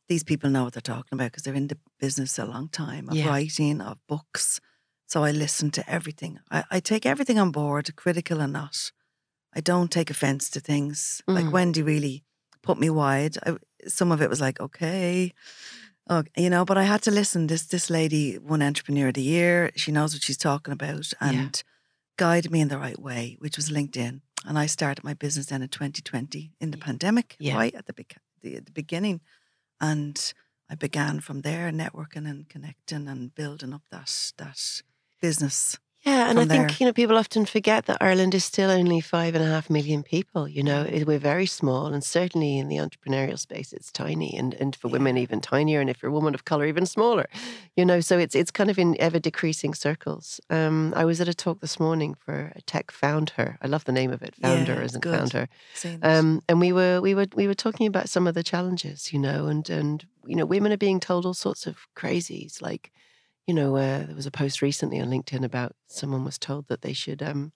[0.08, 3.08] these people know what they're talking about because they're in the business a long time
[3.08, 3.28] of Yeah.
[3.28, 4.60] writing, of books.
[5.06, 6.38] So I listen to everything.
[6.50, 8.92] I, I take everything on board, critical and not.
[9.54, 11.22] I don't take offense to things.
[11.26, 11.34] Mm.
[11.34, 12.24] Like Wendy really
[12.62, 13.36] put me wide.
[13.46, 15.32] I, some of it was like, okay.
[16.10, 17.46] Oh, you know, but I had to listen.
[17.46, 19.70] This this lady won Entrepreneur of the Year.
[19.76, 21.62] She knows what she's talking about and
[22.16, 24.20] guided me in the right way, which was LinkedIn.
[24.46, 27.56] And I started my business then in 2020 in the pandemic, Yeah.
[27.56, 29.20] right at the, bec- the the beginning,
[29.80, 30.32] and
[30.70, 34.82] I began from there, networking and connecting and building up that that
[35.20, 35.78] business.
[36.08, 39.00] Yeah, and I from think you know people often forget that Ireland is still only
[39.00, 40.48] five and a half million people.
[40.48, 44.74] You know, we're very small, and certainly in the entrepreneurial space, it's tiny, and and
[44.74, 47.26] for women even tinier, and if you're a woman of color, even smaller.
[47.76, 50.40] You know, so it's it's kind of in ever decreasing circles.
[50.50, 53.58] Um, I was at a talk this morning for a tech founder.
[53.60, 55.18] I love the name of it, founder it's isn't good.
[55.18, 55.48] founder.
[56.02, 59.18] Um, and we were we were we were talking about some of the challenges, you
[59.18, 62.60] know, and and you know, women are being told all sorts of crazies.
[62.62, 62.92] Like,
[63.48, 66.82] you know, uh, there was a post recently on LinkedIn about someone was told that
[66.82, 67.52] they should um,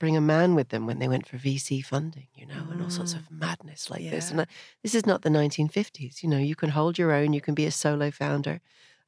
[0.00, 2.90] bring a man with them when they went for VC funding, you know, and all
[2.90, 4.30] sorts of madness like this.
[4.30, 4.44] And Yeah.
[4.44, 4.46] uh,
[4.82, 6.22] this is not the 1950s.
[6.22, 7.34] You know, you can hold your own.
[7.34, 8.60] You can be a solo founder.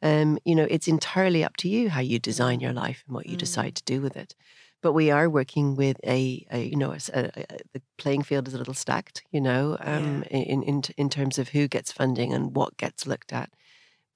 [0.03, 3.27] Um, you know, it's entirely up to you how you design your life and what
[3.27, 3.41] you Mm.
[3.41, 4.35] decide to do with it
[4.83, 8.47] but we are working with a, a you know a, a- a- the playing field
[8.49, 12.33] is a little stacked you know um, in, in in terms of who gets funding
[12.35, 13.51] and what gets looked at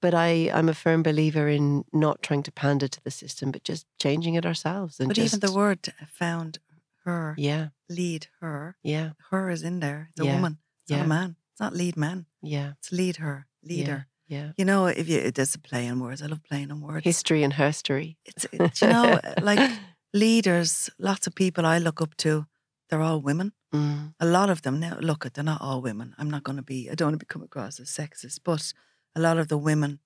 [0.01, 3.63] but I, I'm a firm believer in not trying to pander to the system, but
[3.63, 4.99] just changing it ourselves.
[4.99, 6.59] And but just, even the word found
[7.05, 10.09] her, yeah, lead her, yeah, her is in there.
[10.15, 10.57] The Yeah, woman.
[10.83, 11.35] It's not a man.
[11.51, 12.25] It's not lead man.
[12.41, 14.07] yeah, It's lead her, leader.
[14.27, 14.51] yeah.
[14.57, 16.21] You know, if you there's a play on words.
[16.21, 17.03] I love playing on words.
[17.05, 18.15] History and herstory.
[18.25, 19.69] It's, it's you know, like
[20.13, 22.45] leaders, lots of people I look up to,
[22.89, 23.53] they're all women.
[23.73, 26.15] Mm, A lot of them now, look, at they're not all women.
[26.17, 28.73] I'm not going to be, I don't want to come across as sexist, but
[29.15, 29.99] a lot of the women,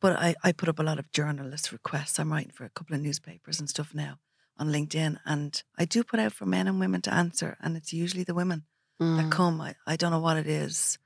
[0.00, 2.18] but I, I put up a lot of journalist requests.
[2.18, 4.18] I'm writing for a couple of newspapers and stuff now
[4.58, 5.18] on LinkedIn.
[5.24, 7.56] And I do put out for men and women to answer.
[7.60, 8.64] And it's usually the women
[8.98, 9.60] that mm, come.
[9.60, 10.98] I, I don't know what it is.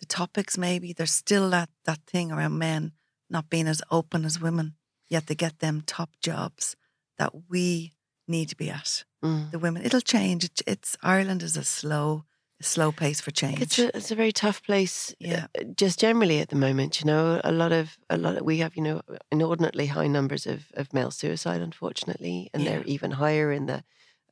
[0.00, 2.92] The topics, maybe, there's still that, that thing around men
[3.28, 4.74] not being as open as women,
[5.08, 6.74] yet they get them top jobs
[7.18, 7.92] that we
[8.26, 9.04] need to be at.
[9.22, 9.50] mm.
[9.50, 10.44] The women, it'll change.
[10.44, 12.24] It, it's Ireland is a slow,
[12.60, 13.60] a slow pace for change.
[13.62, 15.46] It's a it's a very tough place, Yeah.
[15.58, 17.00] uh, just generally at the moment.
[17.00, 19.00] You know, a lot of a lot of, we have you know
[19.32, 23.82] inordinately high numbers of of male suicide, unfortunately, and they're even higher in the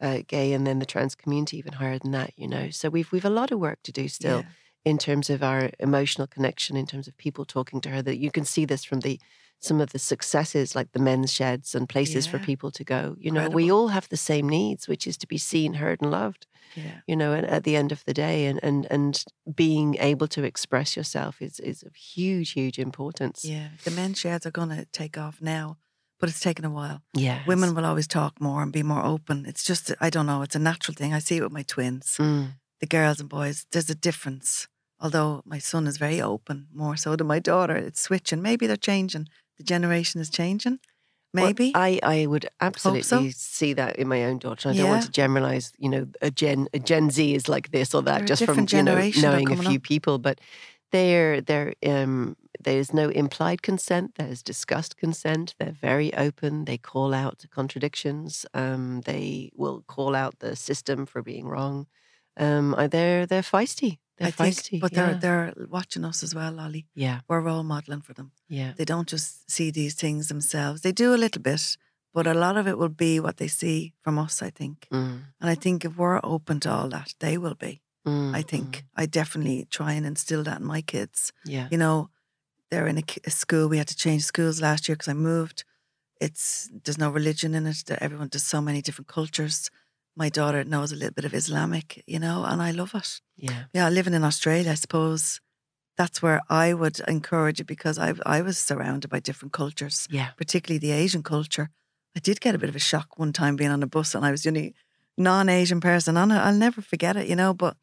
[0.01, 2.31] uh, gay and then the trans community, even higher than that.
[2.37, 4.53] You know, so we've we've a lot of work to do still Yeah.
[4.89, 8.03] In terms of our emotional connection, in terms of people talking to her.
[8.03, 9.19] That you can see this from the
[9.61, 13.17] some of the successes like the men's sheds and places for people to go.
[13.19, 16.11] You know, we all have the same needs, which is to be seen, heard, and
[16.13, 16.47] loved
[16.77, 17.01] Yeah.
[17.09, 19.25] you know, at, at the end of the day, and, and and
[19.65, 23.39] being able to express yourself is is of huge, huge importance.
[23.55, 23.69] Yeah.
[23.85, 25.77] The men's sheds are going to take off now.
[26.21, 26.99] but it's taken a while.
[27.27, 27.39] Yeah.
[27.47, 29.47] Women will always talk more and be more open.
[29.51, 31.15] It's just, I don't know, it's a natural thing.
[31.15, 32.47] I see it with my twins, Mm.
[32.81, 33.67] the girls and boys.
[33.71, 34.67] There's a difference.
[35.01, 37.77] Although my son is very open, more so than my daughter.
[37.77, 38.43] It's switching.
[38.43, 39.29] Maybe they're changing.
[39.57, 40.81] The generation is changing.
[41.35, 41.73] Well, Maybe.
[41.75, 43.37] I, I would absolutely so.
[43.37, 44.71] see that in my own daughter.
[44.71, 47.95] I don't want to generalize, you know, a Gen a Gen Z is like this
[47.95, 49.83] or that They're just from you know, knowing a few up.
[49.83, 50.41] people, but
[50.91, 55.55] they're they're um there's no implied consent, there's discussed consent.
[55.59, 56.65] They're very open.
[56.65, 58.47] They call out contradictions.
[58.55, 61.87] Um, they will call out the system for being wrong.
[62.39, 63.99] Um, they're they're feisty.
[64.19, 64.81] They're I think, feisty.
[64.81, 66.87] but they're they're watching us as well, Lolly.
[66.95, 68.33] yeah, We're role modeling for them.
[68.49, 70.81] yeah, They don't just see these things themselves.
[70.83, 71.77] They do a little bit,
[72.13, 74.89] but a lot of it will be what they see from us, I think.
[74.91, 77.81] Mm, And I think if we're open to all that, they will be.
[78.07, 81.33] mm, I think I definitely try and instill that in my kids.
[81.47, 82.09] mm, yeah, You know,
[82.71, 83.69] they're in a, a school.
[83.69, 85.65] We had to change schools last year because I moved.
[86.21, 87.91] It's there's no religion in it.
[87.91, 89.71] Everyone does so many different cultures.
[90.19, 93.21] My daughter knows a little bit of Islamic, you know, and I love it.
[93.37, 95.41] yeah, Yeah, living in Australia, I suppose
[95.97, 100.31] that's where I would encourage it because I I was surrounded by different cultures, yeah.
[100.37, 101.67] particularly the Asian culture.
[102.17, 104.25] I did get a bit of a shock one time being on a bus and
[104.27, 104.75] I was the only
[105.17, 106.37] non-Asian person on it.
[106.47, 107.55] I'll never forget it, you know.
[107.55, 107.77] But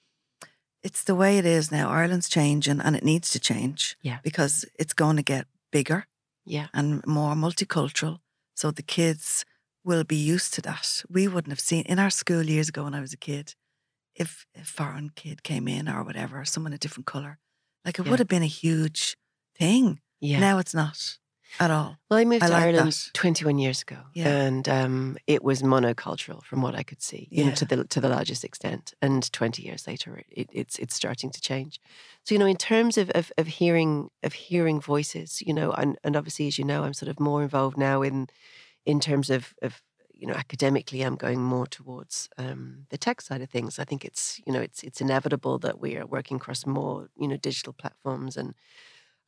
[0.84, 1.90] it's the way it is now.
[1.90, 3.96] Ireland's changing and it needs to change.
[4.02, 4.20] Yeah.
[4.24, 6.06] because it's going to get bigger
[6.46, 6.68] Yeah.
[6.74, 8.20] and more multicultural.
[8.56, 9.46] So the kids
[9.86, 11.04] will be used to that.
[11.10, 13.56] We wouldn't have seen in our school years ago when I was a kid,
[14.16, 17.38] if a foreign kid came in or whatever, or someone a different color,
[17.86, 18.10] like it Yeah.
[18.12, 19.16] would have been a huge
[19.58, 20.00] thing.
[20.20, 20.40] Yeah.
[20.40, 21.18] Now it's not
[21.60, 21.98] at all.
[22.10, 23.10] Well, I moved I to like Ireland that.
[23.14, 24.28] 21 years ago, Yeah.
[24.46, 28.02] and um, it was monocultural from what I could see, you know, to the to
[28.02, 28.94] the largest extent.
[29.02, 31.80] And 20 years later, it, it's it's starting to change.
[32.24, 35.98] So, you know, in terms of, of of hearing of hearing voices, you know, and
[36.04, 38.28] and obviously, as you know, I'm sort of more involved now in
[38.86, 39.82] in terms of of
[40.14, 43.80] you know academically, I'm going more towards um, the tech side of things.
[43.80, 47.28] I think it's you know it's it's inevitable that we are working across more you
[47.28, 48.54] know digital platforms and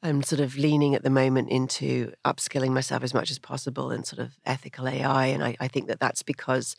[0.04, 4.04] I'm sort of leaning at the moment into upskilling myself as much as possible in
[4.04, 5.26] sort of ethical AI.
[5.28, 6.76] And I, I think that that's because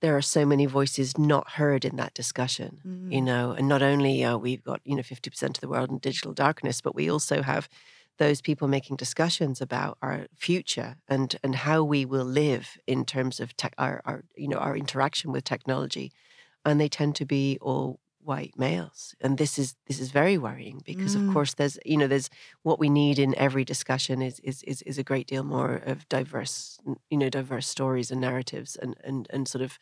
[0.00, 3.22] there are so many voices not heard in that discussion, you Mm.
[3.22, 6.32] know, and not only are we've got, you know, 50% of the world in digital
[6.32, 7.68] darkness, but we also have
[8.18, 13.40] those people making discussions about our future and and how we will live in terms
[13.40, 16.12] of tech, our, our you know our interaction with technology
[16.64, 20.80] and they tend to be all white males and this is this is very worrying
[20.84, 21.26] because of Mm.
[21.26, 22.30] course there's you know there's
[22.62, 26.08] what we need in every discussion is is is, is a great deal more of
[26.08, 26.78] diverse
[27.10, 29.76] you know diverse stories and narratives and and and sort of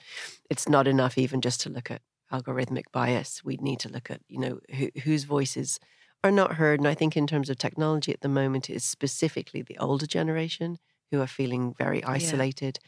[0.48, 2.00] it's not enough even just to look at
[2.32, 5.78] algorithmic bias we need to look at you know who, whose voices
[6.22, 9.62] are not heard and i think in terms of technology at the moment it's specifically
[9.62, 10.78] the older generation
[11.11, 12.78] who are feeling very isolated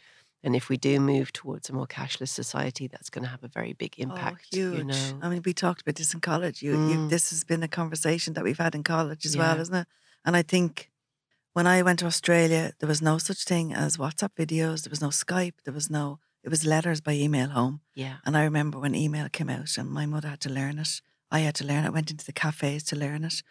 [0.44, 3.48] and if we do move towards a more cashless society that's going to have a
[3.48, 4.78] very big impact oh, huge.
[4.78, 6.62] you know I mean, we talked about this in college.
[6.62, 7.10] You, you, Mm.
[7.10, 9.86] this has been a conversation that we've had in college as well, isn't it?
[10.24, 10.90] And I think
[11.52, 14.82] when I went to Australia, there was no such thing as WhatsApp videos.
[14.82, 15.58] There was no Skype.
[15.64, 16.18] There was no.
[16.42, 17.80] It was letters by email home.
[17.94, 21.00] yeah And I remember when email came out, and my mother had to learn it.
[21.32, 21.88] I had to learn it.
[21.88, 23.42] I went into the cafes to learn it.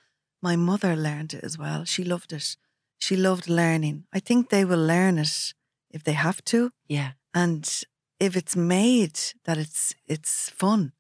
[0.42, 1.86] My mother learned it as well.
[1.86, 2.56] She loved it.
[3.00, 4.06] She loved learning.
[4.14, 5.54] I think they will learn it
[5.90, 7.84] if they have to, yeah and
[8.20, 10.92] if it's made that it's it's fun.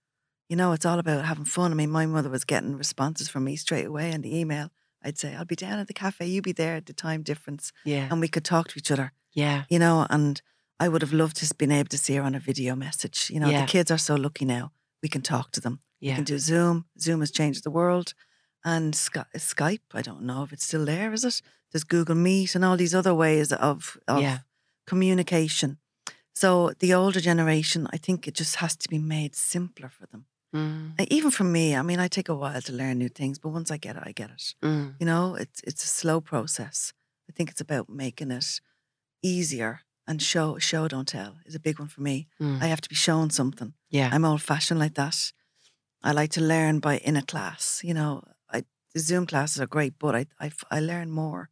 [0.49, 1.71] You know, it's all about having fun.
[1.71, 4.67] I mean, my mother was getting responses from me straight away in the email.
[5.03, 7.71] I'd say, I'll be down at the cafe, you be there at the time difference.
[7.85, 10.41] yeah And we could talk to each other, yeah you know, and
[10.83, 13.29] I would have loved to have been able to see her on a video message.
[13.33, 13.61] You know, Yeah.
[13.61, 14.71] the kids are so lucky now.
[15.03, 15.79] We can talk to them.
[16.01, 16.85] Yeah can do Zoom.
[16.99, 18.13] Zoom has changed the world.
[18.63, 21.41] And Sky- Skype, I don't know if it's still there, is it?
[21.71, 24.39] There's Google Meet and all these other ways of, of Yeah.
[24.85, 25.77] communication.
[26.33, 30.25] So the older generation, I think it just has to be made simpler for them.
[30.55, 33.49] Mm, Even for me, I mean, I take a while to learn new things, but
[33.53, 34.55] once I get it, I get it.
[34.61, 36.93] mm, You know, it's it's a slow process.
[37.29, 38.61] I think it's about making it
[39.23, 42.27] easier and show show don't tell is a big one for me.
[42.39, 42.61] mm.
[42.61, 43.73] I have to be shown something.
[43.89, 45.31] yeah I'm old fashioned like that.
[46.03, 47.81] I like to learn by in a class.
[47.83, 50.25] You know, I the Zoom classes are great, but I
[50.71, 51.49] I learn more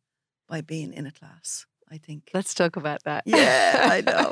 [0.48, 1.66] by being in a class.
[1.92, 2.30] I think.
[2.36, 3.24] Let's talk about that.
[3.26, 4.32] Yeah, I know.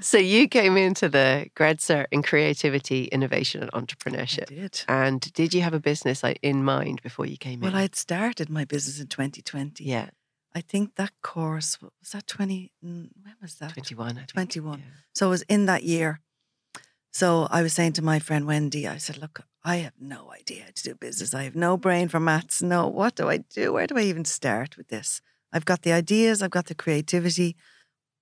[0.00, 4.46] so you came into the grad cert in creativity, innovation, and I entrepreneurship.
[4.46, 4.84] did.
[4.88, 7.72] And did you have a business like, in mind before you came Well, in?
[7.74, 9.84] Well, I had started my business in 2020.
[9.84, 10.08] yeah,
[10.54, 12.72] I think that course was that 20.
[12.82, 13.72] mm, When was that?
[13.74, 14.16] twenty-one.
[14.16, 14.32] I think.
[14.32, 14.78] 21.
[14.78, 14.84] Yeah.
[15.14, 16.20] So it was in that year.
[17.12, 20.64] So I was saying to my friend Wendy, I said, Look, I have no idea
[20.64, 21.32] how to do business.
[21.34, 22.62] I have no brain for maths.
[22.62, 23.72] No, what do I do?
[23.72, 25.20] Where do I even start with this?
[25.52, 27.56] I've got the ideas, I've got the creativity.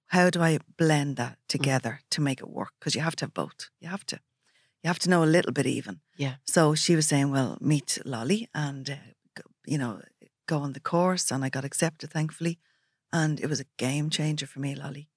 [0.09, 2.73] how do I blend that together to make it work?
[2.79, 3.71] Because you have to have both.
[3.81, 4.21] You have to.
[4.83, 6.01] You have to know a little bit even.
[6.17, 6.35] Yeah.
[6.45, 8.95] So she was saying, well, meet Lolly and, uh,
[9.35, 10.03] go- you know,
[10.47, 11.31] go on the course.
[11.31, 12.59] And I got accepted, thankfully.
[13.13, 15.09] And it was a game changer for me, Lolly.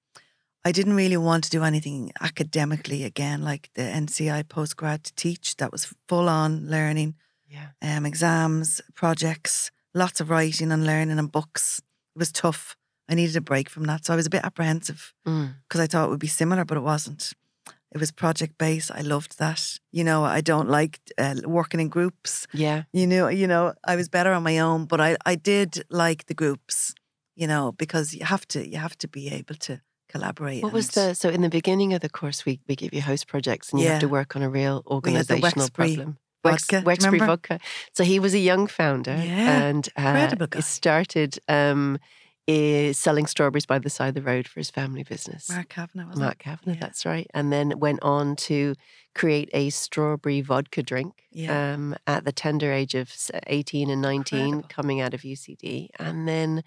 [0.66, 5.56] I didn't really want to do anything academically again, like the NCI postgrad to teach.
[5.56, 7.14] That was full on learning,
[7.48, 7.68] Yeah.
[7.80, 11.80] um, exams, projects, lots of writing and learning and books.
[12.16, 12.76] It was tough.
[13.08, 14.04] I needed a break from that.
[14.04, 15.54] So I was a bit apprehensive Mm.
[15.62, 17.32] because I thought it would be similar, but it wasn't.
[17.94, 18.90] It was project based.
[18.90, 19.78] I loved that.
[19.92, 22.46] You know, I don't like uh, working in groups.
[22.52, 22.82] Yeah.
[22.92, 26.26] You know, you know, I was better on my own, but I, I did like
[26.26, 26.92] the groups.
[27.36, 30.62] You know, because you have to you have to be able to collaborate.
[30.62, 33.26] What was the so in the beginning of the course we we give you host
[33.26, 36.18] projects and you have to work on a real organizational problem.
[36.42, 37.26] vodka, do Wexbury remember?
[37.26, 37.60] vodka.
[37.92, 40.58] So he was a young founder Yeah, and uh, incredible guy.
[40.58, 41.98] he started um,
[42.46, 45.50] eh, selling strawberries by the side of the road for his family business.
[45.50, 46.14] Mark Kavanagh?
[46.16, 46.38] Mark?
[46.38, 46.80] Kavanagh, Yeah.
[46.80, 47.26] that's right.
[47.34, 48.74] And then went on to
[49.14, 51.72] create a strawberry vodka drink Yeah.
[51.74, 53.10] um, at the tender age of
[53.48, 54.68] 18 and 19, Incredible.
[54.68, 55.88] coming out of UCD.
[55.98, 56.62] And then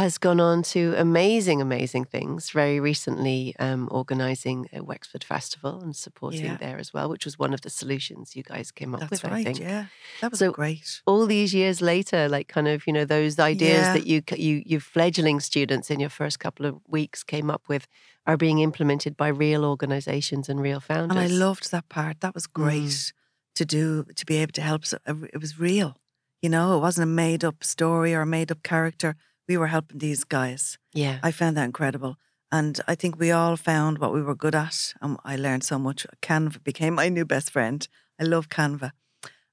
[0.00, 2.50] has gone on to amazing, amazing things.
[2.50, 6.56] Very recently, um, organising a Wexford Festival and supporting Yeah.
[6.56, 9.24] there as well, which was one of the solutions you guys came up That's with,
[9.24, 9.44] I right.
[9.46, 9.86] think Yeah,
[10.20, 11.00] that was So- great.
[11.06, 13.92] all these years later, like kind of you know those ideas Yeah.
[13.94, 17.86] that you you you fledgling students in your first couple of weeks came up with
[18.26, 21.16] are being implemented by real organizations and real founders.
[21.16, 22.20] And I loved that part.
[22.20, 23.12] That was great Mm.
[23.54, 24.84] to do, to be able to help.
[24.84, 25.96] so- It was real.
[26.42, 29.16] You know, it wasn't a made up story or a made up character.
[29.50, 30.78] We were helping these guys.
[30.94, 32.14] yeah, I found that incredible.
[32.52, 34.94] And I think we all found what we were good at.
[35.02, 36.06] And I learned so much.
[36.22, 37.86] Canva became my new best friend.
[38.20, 38.90] I love Canva.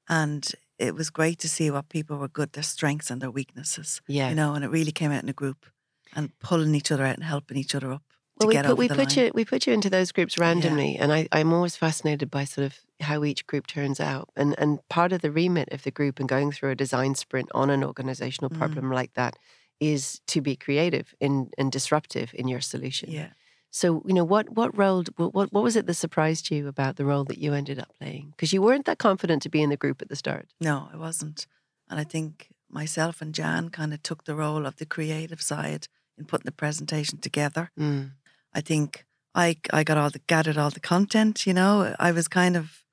[0.07, 0.43] And
[0.77, 4.01] it was great to see what people were good, their strengths and their weaknesses.
[4.07, 4.29] yeah.
[4.29, 5.65] You know, and it really came out in a group
[6.15, 8.03] and pulling each other out and helping each other up
[8.39, 9.25] well, we put we put line.
[9.25, 12.65] you we put you into those groups randomly, and I I'm always fascinated by sort
[12.67, 16.19] of how each group turns out, and and part of the remit of the group
[16.19, 18.57] and going through a design sprint on an organizational Mm.
[18.59, 19.37] problem like that
[19.79, 23.11] is to be creative and and disruptive in your solution.
[23.11, 23.29] Yeah.
[23.69, 26.95] So, you know, what what role what what what was it that surprised you about
[26.95, 28.31] the role that you ended up playing?
[28.31, 30.47] Because you weren't that confident to be in the group at the start.
[30.59, 31.47] No, I wasn't.
[31.89, 35.87] And I think myself and Jan kind of took the role of the creative side
[36.17, 37.71] in putting the presentation together.
[37.79, 38.11] Mm.
[38.53, 41.95] I think I I got all the gathered all the content, you know.
[41.99, 42.83] I was kind of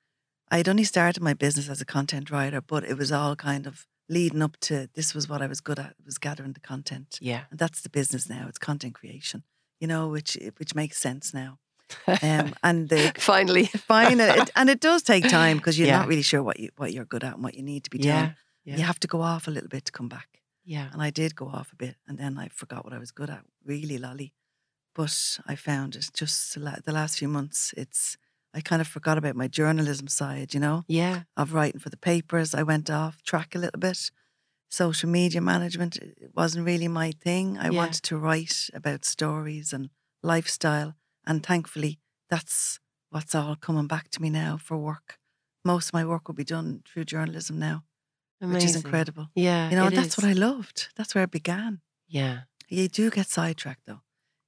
[0.51, 3.87] I'd only started my business as a content writer, but it was all kind of
[4.09, 7.17] leading up to this was what I was good at, was gathering the content.
[7.21, 7.43] Yeah.
[7.49, 8.45] And that's the business now.
[8.47, 9.43] It's content creation,
[9.79, 11.59] you know, which which makes sense now.
[12.07, 13.65] Um, and the Finally.
[13.65, 15.99] fine, it, and it does take time because you're Yeah.
[15.99, 17.99] not really sure what you what you're good at and what you need to be
[17.99, 18.19] Yeah.
[18.21, 18.35] doing.
[18.65, 18.77] Yeah.
[18.77, 20.27] You have to go off a little bit to come back.
[20.63, 20.89] Yeah.
[20.93, 23.29] And I did go off a bit, and then I forgot what I was good
[23.29, 24.33] at, really, lolly.
[24.95, 27.73] But I found it just the last few months.
[27.77, 28.17] It's
[28.55, 31.23] I kind of forgot about my journalism side, you know, Yeah.
[31.35, 32.55] of writing for the papers.
[32.55, 34.11] I went off track a little bit.
[34.69, 37.57] Social media management it wasn't really my thing.
[37.57, 37.77] I Yeah.
[37.81, 39.89] wanted to write about stories and
[40.23, 40.95] lifestyle,
[41.27, 45.19] and thankfully, that's what's all coming back to me now for work.
[45.63, 47.83] Most of my work will be done through journalism now,
[48.39, 49.29] which is incredible.
[49.35, 49.69] Yeah.
[49.69, 50.89] You know, that's what I loved.
[50.95, 51.81] That's where it began.
[52.07, 52.43] Yeah.
[52.69, 54.01] You do get sidetracked though.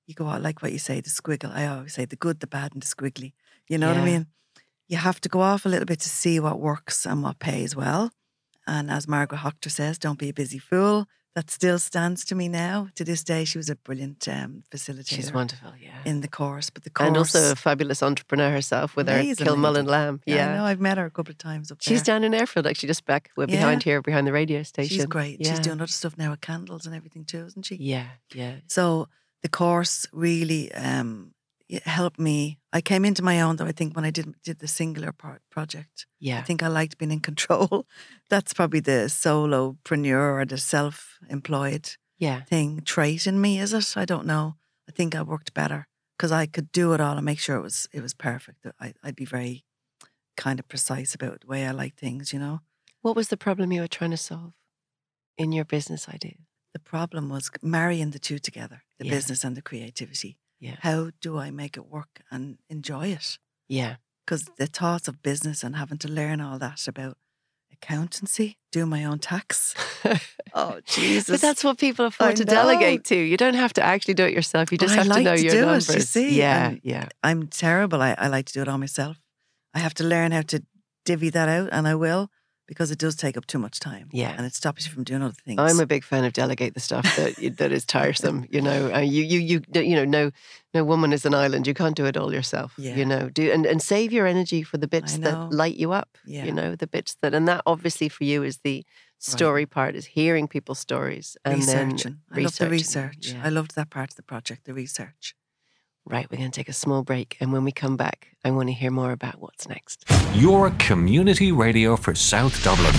[0.05, 1.51] You go out like what you say, the squiggle.
[1.53, 3.33] I always say the good, the bad, and the squiggly.
[3.69, 4.27] You know what I mean?
[4.87, 7.75] You have to go off a little bit to see what works and what pays
[7.75, 8.11] well.
[8.65, 11.07] And as Margaret Hochter says, don't be a busy fool.
[11.35, 12.87] That still stands to me now.
[12.95, 15.71] To this day, she was a brilliant um, facilitator She's wonderful.
[15.79, 15.91] Yeah.
[16.03, 16.71] in the course.
[16.71, 19.85] But the course, and also a fabulous entrepreneur herself with her Kilmullen.
[19.87, 20.21] Lamb.
[20.25, 20.51] yeah, Yeah.
[20.53, 20.63] I know.
[20.65, 22.15] I've met her a couple of times up She's there.
[22.15, 23.57] down in Airfield, actually, just back we're Yeah.
[23.57, 24.95] behind here, behind the radio station.
[24.97, 25.39] She's great.
[25.39, 25.51] Yeah.
[25.51, 27.75] She's doing other stuff now with candles and everything too, isn't she?
[27.75, 28.55] Yeah, yeah.
[28.67, 29.07] So
[29.43, 31.33] the course really um,
[31.69, 32.59] it helped me.
[32.71, 33.65] I came into my own though.
[33.65, 36.39] I think when I did did the singular part project, Yeah.
[36.39, 37.85] I think I liked being in control.
[38.29, 42.43] That's probably the solopreneur or the self-employed Yeah.
[42.43, 43.59] thing trait in me.
[43.59, 43.97] Is it?
[43.97, 44.55] I don't know.
[44.89, 47.63] I think I worked better because I could do it all and make sure it
[47.63, 48.65] was it was perfect.
[48.79, 49.63] I, I'd be very
[50.35, 52.31] kind of precise about the way I like things.
[52.33, 52.59] You know.
[53.01, 54.53] What was the problem you were trying to solve
[55.37, 56.37] in your business idea?
[56.73, 59.11] The problem was marrying the two together, the Yeah.
[59.15, 60.37] business and the creativity.
[60.59, 60.75] Yeah.
[60.81, 63.37] How do I make it work and enjoy it?
[63.69, 63.97] Yeah.
[64.25, 67.17] because the thoughts of business and having to learn all that about
[67.71, 69.73] accountancy, do my own tax.
[70.53, 71.29] Oh Jesus!
[71.29, 72.51] But that's what people afford I to know.
[72.53, 73.15] delegate to.
[73.15, 74.71] You don't have to actually do it yourself.
[74.71, 76.09] You just I have like to know to your do it, you numbers.
[76.09, 77.09] see, Yeah, and- yeah.
[77.21, 78.01] I'm terrible.
[78.01, 79.17] I, I like to do it all myself.
[79.75, 80.63] I have to learn how to
[81.05, 82.31] divvy that out, and I will.
[82.67, 84.09] Because it does take up too much time.
[84.11, 84.35] Yeah.
[84.37, 85.59] and it stops you from doing other things.
[85.59, 88.45] I'm a big fan of delegate the stuff that that is tiresome.
[88.49, 90.31] You know, uh, you you you you know, no
[90.73, 91.65] no woman is an island.
[91.65, 92.73] You can't do it all yourself.
[92.77, 92.95] Yeah.
[92.95, 96.17] You know, do and and save your energy for the bits that light you up.
[96.25, 96.45] Yeah.
[96.45, 98.85] You know, the bits that and that obviously for you is the
[99.19, 102.19] story part is hearing people's stories and researching.
[102.29, 103.31] then I love the research.
[103.33, 103.41] Yeah.
[103.43, 105.35] I loved that part of the project, the research.
[106.09, 108.69] Right, we're going to take a small break, and when we come back, I want
[108.69, 110.05] to hear more about what's next.
[110.33, 112.95] Your community radio for South Dublin.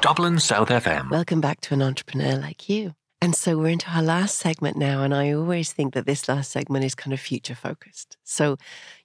[0.00, 1.10] Dublin South FM.
[1.10, 2.94] Welcome back to an entrepreneur like you.
[3.20, 5.02] And so we're into our last segment now.
[5.02, 8.16] And I always think that this last segment is kind of future focused.
[8.24, 8.56] So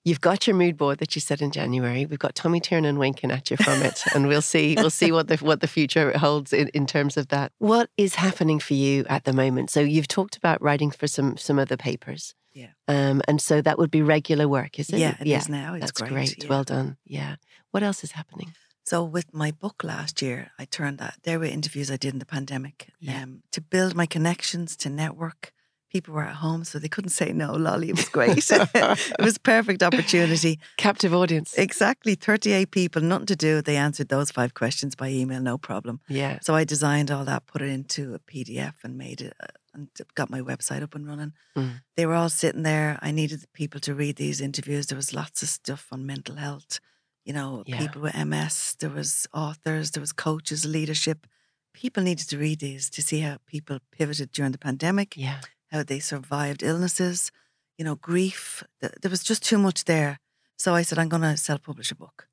[0.05, 2.05] you've got your mood board that you set in January.
[2.05, 4.03] We've got Tommy Tiernan winking at you from it.
[4.15, 7.27] and we'll see, we'll see what the what the future holds in, in terms of
[7.27, 7.51] that.
[7.57, 9.69] What is happening for you at the moment?
[9.69, 12.35] So you've talked about writing for some some other papers.
[12.53, 12.69] Yeah.
[12.87, 14.99] Um, and so that would be regular work, is it?
[14.99, 15.73] Yeah, it is now.
[15.73, 16.49] It's That's great, yeah.
[16.49, 16.97] Well done.
[17.05, 17.35] Yeah.
[17.71, 18.53] What else is happening?
[18.85, 22.19] So with my book last year, I turned that there were interviews I did in
[22.19, 23.23] the pandemic Yeah.
[23.23, 25.51] um, to build my connections to network.
[25.89, 27.53] People were at home, so they couldn't say no.
[27.53, 28.37] Lolly, it was great.
[28.51, 30.59] it was a perfect opportunity.
[30.75, 31.53] Captive audience.
[31.55, 33.61] Exactly, thirty-eight people, nothing to do.
[33.61, 35.99] They answered those five questions by email, no problem.
[36.09, 36.39] Yeah.
[36.41, 39.89] So I designed all that, put it into a PDF, and made it, uh, and
[40.15, 41.33] got my website up and running.
[41.55, 41.81] Mm.
[41.95, 42.97] They were all sitting there.
[43.01, 44.87] I needed people to read these interviews.
[44.87, 46.79] There was lots of stuff on mental health,
[47.25, 47.79] you know, Yeah.
[47.79, 48.75] people with MS.
[48.79, 49.91] There was authors.
[49.91, 51.27] There was coaches, leadership.
[51.73, 55.41] People needed to read these to see how people pivoted during the pandemic, Yeah.
[55.71, 57.31] how they survived illnesses,
[57.77, 58.63] you know, grief.
[58.79, 60.19] There was just too much there.
[60.57, 62.27] So I said, I'm going to self-publish a book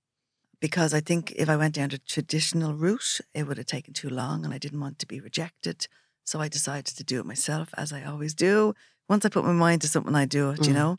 [0.61, 4.11] because I think if I went down the traditional route, it would have taken too
[4.11, 5.89] long and I didn't want to be rejected.
[6.25, 8.75] So I decided to do it myself, as I always do.
[9.09, 10.77] Once I put my mind to something, I do it, you Mm.
[10.77, 10.99] know.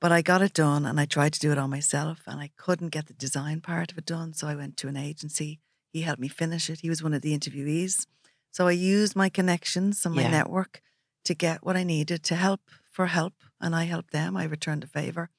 [0.00, 2.50] But I got it done and I tried to do it all myself and I
[2.56, 4.34] couldn't get the design part of it done.
[4.34, 5.60] So I went to an agency.
[5.92, 6.80] He helped me finish it.
[6.80, 8.06] He was one of the interviewees.
[8.50, 10.30] So I used my connections and my Yeah.
[10.30, 10.82] network
[11.24, 13.34] to get what I needed to help for help.
[13.60, 14.36] And I helped them.
[14.36, 15.30] I returned a favor.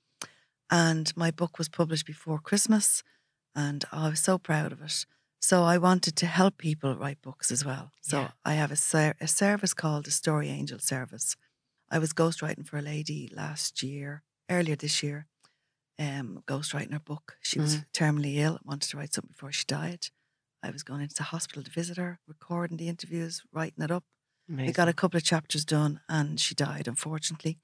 [0.70, 3.04] And my book was published before Christmas.
[3.56, 5.06] And I was so proud of it.
[5.50, 7.94] So I wanted to help people write books as well.
[8.02, 8.32] So Yeah.
[8.44, 11.38] I have a, ser- a service called the Story Angel Service.
[11.90, 15.26] I was ghostwriting for a lady last year, earlier this year,
[15.98, 17.38] um, ghostwriting her book.
[17.42, 20.08] She was terminally ill, wanted to write something before she died.
[20.62, 24.04] I was going into the hospital to visit her, recording the interviews, writing it up.
[24.50, 27.58] We got a couple of chapters done and she died, unfortunately.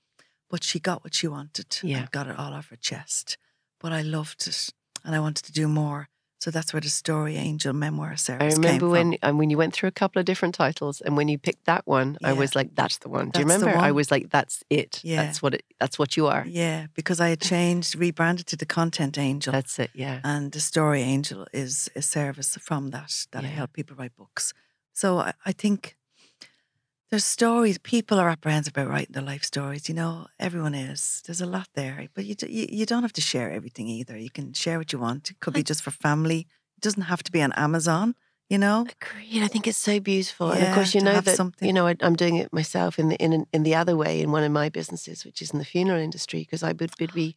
[0.50, 1.98] But she got what she wanted Yeah.
[1.98, 3.38] and got it all off her chest.
[3.82, 4.70] But I loved it
[5.04, 6.08] and I wanted to do more.
[6.44, 9.74] So that's where the Story Angel Memoir Service I remember when and when you went
[9.74, 12.76] through a couple of different titles, and when you picked that one, I was like,
[12.76, 13.86] "That's the one." Do you That's the remember?
[13.88, 15.00] I was like, "That's it.
[15.06, 15.24] Yeah.
[15.24, 15.64] That's what it.
[15.80, 16.44] That's what you are.
[16.46, 19.54] Yeah, because I had changed, rebranded to the Content Angel.
[19.54, 19.92] That's it.
[19.94, 20.20] Yeah.
[20.26, 24.54] and the Story Angel is a service from that that I help people write books.
[24.92, 25.96] So I, I think
[27.14, 27.78] there's stories.
[27.78, 29.88] People are apprehensive about writing their life stories.
[29.88, 31.22] You know, everyone is.
[31.28, 34.18] There's a lot there, but you, you you don't have to share everything either.
[34.18, 35.30] You can share what you want.
[35.30, 36.48] It could be just for family.
[36.76, 38.16] It doesn't have to be on Amazon.
[38.54, 39.42] You know, Agreed.
[39.42, 41.68] I think it's so beautiful, and of course, you know that something.
[41.68, 44.32] you know I, I'm doing it myself in the in in the other way in
[44.32, 47.36] one of my businesses, which is in the funeral industry, because I would, would be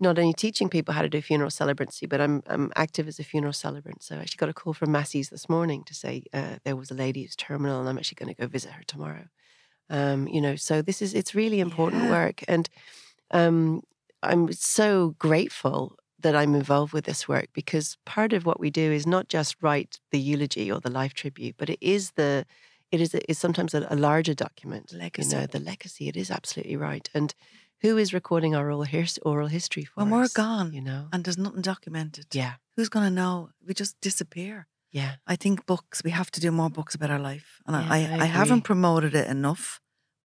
[0.00, 3.24] not only teaching people how to do funeral celebrancy, but I'm I'm active as a
[3.24, 4.02] funeral celebrant.
[4.02, 6.90] So I actually got a call from Massey's this morning to say uh, there was
[6.90, 9.26] a lady who's terminal, and I'm actually going to go visit her tomorrow.
[9.90, 12.10] Um, you know, so this is it's really important Yeah.
[12.10, 12.70] work, and
[13.32, 13.82] um,
[14.22, 18.90] I'm so grateful that I'm involved with this work because part of what we do
[18.98, 22.44] is not just write the eulogy or the life tribute, but it is the
[22.90, 24.92] it is is sometimes a, a larger document.
[24.92, 25.30] Legacy.
[25.36, 26.08] You know, the legacy.
[26.08, 27.08] It is absolutely right.
[27.14, 27.34] And
[27.82, 31.08] who is recording our oral, his, oral history for when we're gone You know.
[31.12, 32.54] and there's nothing documented, Yeah.
[32.76, 33.50] who's going to know?
[33.66, 34.66] We just disappear.
[34.90, 35.16] Yeah.
[35.26, 37.60] I think books, we have to do more books about our life.
[37.66, 39.80] And Yeah, I, I I, haven't promoted it enough,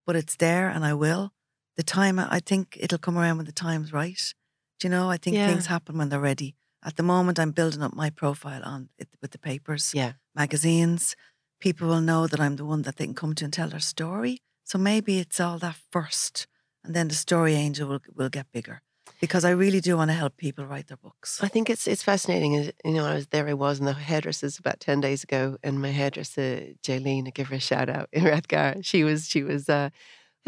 [0.06, 1.32] but it's there and I will.
[1.76, 4.34] The time, I think it'll come around when the time's right.
[4.80, 5.10] Do you know?
[5.12, 5.48] I think Yeah.
[5.48, 6.56] things happen when they're ready.
[6.82, 10.14] At the moment, I'm building up my profile on it with the papers, Yeah.
[10.34, 11.16] magazines.
[11.60, 13.82] People will know that I'm the one that they can come to and tell their
[13.82, 14.42] story.
[14.64, 16.48] So maybe it's all that first,
[16.84, 18.82] and then the story angel will will get bigger.
[19.20, 21.44] Because I really do want to help people write their books.
[21.44, 22.54] I think it's it's fascinating.
[22.86, 23.48] You know, I was there.
[23.50, 27.48] I was in the hairdressers about ten days ago, and my hairdresser Jaylene, I give
[27.50, 28.86] her a shout out in Rathgar.
[28.86, 29.68] She was she was.
[29.68, 29.90] Uh,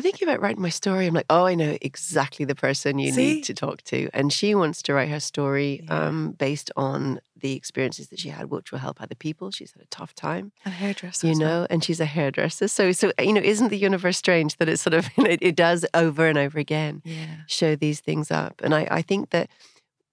[0.02, 1.06] I think about writing my story.
[1.06, 3.36] I'm like, oh, I know exactly the person you See?
[3.36, 6.08] need to talk to, and she wants to write her story Yeah.
[6.08, 9.52] um, based on the experiences that she had, which will help other people.
[9.52, 11.40] She's had a tough time, A hairdresser, you well.
[11.40, 12.68] know, and she's a hairdresser.
[12.68, 15.86] So, so you know, isn't the universe strange that it sort of it, it does
[15.94, 17.42] over and over again Yeah.
[17.46, 18.60] show these things up.
[18.64, 19.50] And I, I think that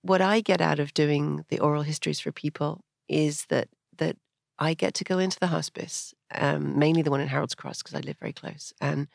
[0.02, 4.16] what I get out of doing the oral histories for people is that that
[4.58, 7.94] I get to go into the hospice, um, mainly the one in Harold's Cross because
[7.94, 9.06] I live very close, and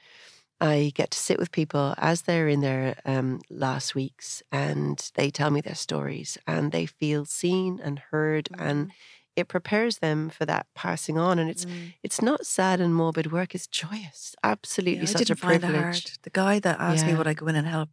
[0.62, 5.30] I get to sit with people as they're in their um, last weeks, and they
[5.30, 8.88] tell me their stories, and they feel seen and heard, and
[9.36, 11.40] it prepares them for that passing on.
[11.40, 11.94] And it's Mm.
[12.04, 14.36] it's not sad and morbid work; it's joyous.
[14.44, 16.18] Absolutely, Yeah, such a privilege.
[16.24, 17.90] The guy that asked me would I go in and help,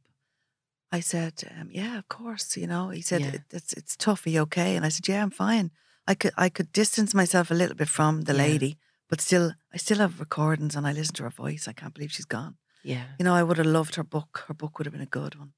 [0.93, 3.35] I said, um, "Yeah, of course." You know, he said, Yeah.
[3.35, 4.27] it, "It's it's tough.
[4.27, 5.73] Are you okay?" And I said, "Yeah, I'm fine."
[6.09, 8.35] I could I could distance myself a little bit from the Yeah.
[8.35, 8.79] lady,
[9.11, 11.69] but still, I still have recordings and I listen to her voice.
[11.69, 12.55] I can't believe she's gone.
[12.83, 14.45] Yeah, You know, I would have loved her book.
[14.49, 15.53] Her book would have been a good one,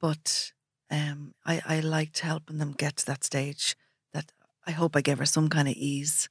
[0.00, 0.52] but
[0.90, 3.76] um, I I liked helping them get to that stage.
[4.12, 4.32] That
[4.66, 6.28] I hope I gave her some kind of ease,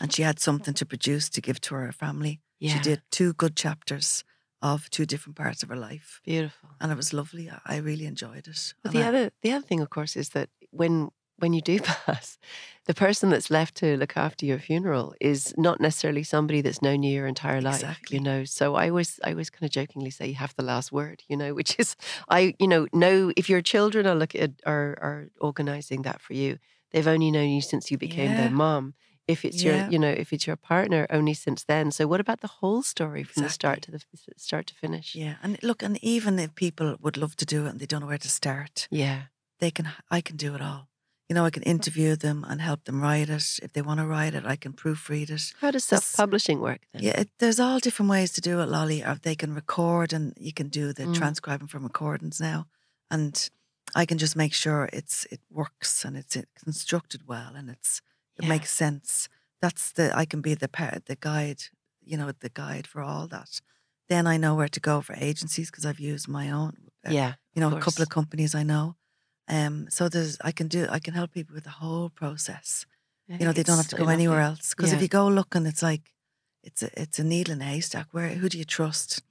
[0.00, 2.40] and she had something to produce to give to her family.
[2.58, 4.24] yeah, She did two good chapters
[4.62, 6.68] of two different parts of her life, beautiful.
[6.80, 7.48] and it was lovely.
[7.66, 8.74] I- really enjoyed it.
[8.82, 11.10] But And the I- other the other thing, of course, is that when
[11.40, 12.38] when you do pass,
[12.86, 17.02] the person that's left to look after your funeral is not necessarily somebody that's known
[17.02, 17.74] you your entire life.
[17.82, 18.16] Exactly.
[18.18, 20.92] You know, so I always I always kind of jokingly say you have the last
[20.92, 21.22] word.
[21.28, 21.96] You know, which is
[22.28, 26.34] I you know know if your children are look at are are organizing that for
[26.34, 26.58] you,
[26.90, 28.36] they've only known you since you became Yeah.
[28.42, 28.94] their mom.
[29.28, 29.76] If it's Yeah.
[29.84, 31.92] your you know if it's your partner, only since then.
[31.92, 34.00] So what about the whole story from the start to the
[34.36, 35.14] start to finish?
[35.14, 38.00] yeah, and look, and even if people would love to do it and they don't
[38.00, 39.20] know where to start, Yeah.
[39.60, 39.86] they can.
[40.10, 40.88] I can do it all.
[41.30, 43.60] You know, I can interview them and help them write it.
[43.62, 45.52] If they want to write it, I can proofread it.
[45.60, 47.04] How does self publishing work then?
[47.04, 49.04] Yeah, it, there's all different ways to do it, Lolly.
[49.04, 51.14] Or they can record, and you can do the Mm.
[51.14, 52.66] transcribing from recordings now,
[53.12, 53.48] and
[53.94, 58.02] I can just make sure it's it works and it's constructed well and it's
[58.36, 58.48] it Yeah.
[58.48, 59.28] makes sense.
[59.62, 61.62] That's the I can be the part, the guide,
[62.04, 63.60] you know, the guide for all that.
[64.08, 66.72] Then I know where to go for agencies because I've used my own.
[67.06, 67.34] uh, Yeah.
[67.54, 68.96] you know, a couple of companies I know.
[69.50, 72.86] Um, so there's I can do I can help people with the whole process.
[73.28, 74.74] You know they don't have to go anywhere else.
[74.74, 76.12] Because if you go looking it's like
[76.62, 78.06] it's a it's a needle in a haystack.
[78.12, 79.22] Where who do you trust?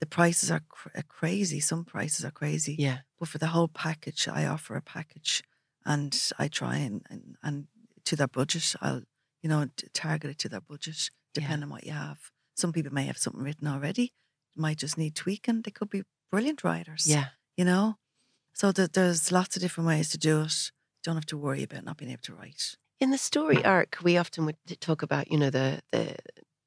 [0.00, 1.60] The prices are cr- crazy.
[1.60, 2.74] Some prices are crazy.
[2.78, 2.98] Yeah.
[3.18, 5.42] but for the whole package i offer a package
[5.84, 7.66] and i try and and, and
[8.04, 9.02] to their budget i'll
[9.42, 11.40] you know target it to their budget Yeah.
[11.42, 12.18] depending on what you have.
[12.62, 14.12] Some people may have something written already
[14.54, 15.62] might just need tweaking.
[15.62, 16.02] They could be
[16.32, 17.28] brilliant writers Yeah.
[17.56, 17.96] you know
[18.58, 20.56] so th- there's lots of different ways to do it
[21.04, 24.16] don't have to worry about not being able to write In the story arc, we
[24.22, 26.16] often would talk about, you know, the the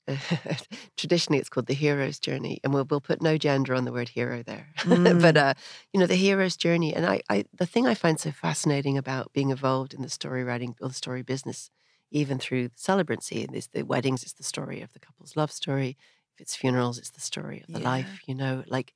[0.98, 4.10] traditionally it's called the hero's journey, and we'll we'll put no gender on the word
[4.10, 4.68] hero there,
[5.26, 5.54] but uh,
[5.94, 6.94] you know, the hero's journey.
[6.96, 10.44] And I, I, the thing I find so fascinating about being involved in the story
[10.44, 11.70] writing or the story business,
[12.12, 15.98] even through celebrancy, and this the weddings, it's the story of the couple's love story.
[16.36, 17.90] If it's funerals, it's the story of the Yeah.
[17.94, 18.22] life.
[18.28, 18.94] You know, like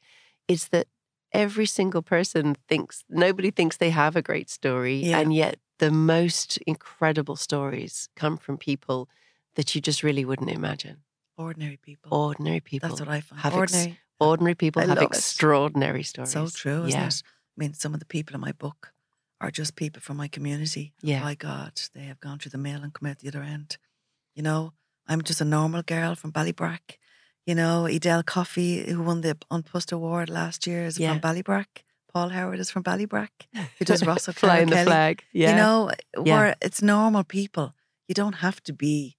[0.48, 0.88] it's that
[1.34, 5.20] every single person thinks nobody thinks they have a great story, Yeah.
[5.20, 9.10] and yet the most incredible stories come from people
[9.56, 10.98] that you just really wouldn't imagine.
[11.38, 12.90] ordinary people Ordinary people.
[12.90, 13.42] That's what I find.
[13.42, 14.00] have ex- Ordinary.
[14.20, 15.06] ordinary people I have love it.
[15.18, 16.32] extraordinary stories.
[16.32, 17.08] so true, isn't yeah.
[17.08, 17.24] it?
[17.26, 18.94] I mean, some of the people in my book
[19.42, 20.94] are just people from my community.
[21.02, 21.22] Yeah.
[21.24, 23.78] My God, they have gone through the mill and come out the other end.
[24.36, 24.74] You know,
[25.08, 26.98] I'm just a normal girl from Ballybrack.
[27.46, 31.12] You know, Edel Coffey, who won the An Post Award last year, is Yeah.
[31.12, 31.84] from Ballybrack.
[32.14, 33.30] Paul Howard is from Ballybrack,
[33.80, 35.24] who does Ross Flying the flag.
[35.34, 35.50] Yeah.
[35.50, 35.92] You know,
[36.26, 36.36] Yeah.
[36.36, 37.74] where it's normal people.
[38.08, 39.18] You don't have to be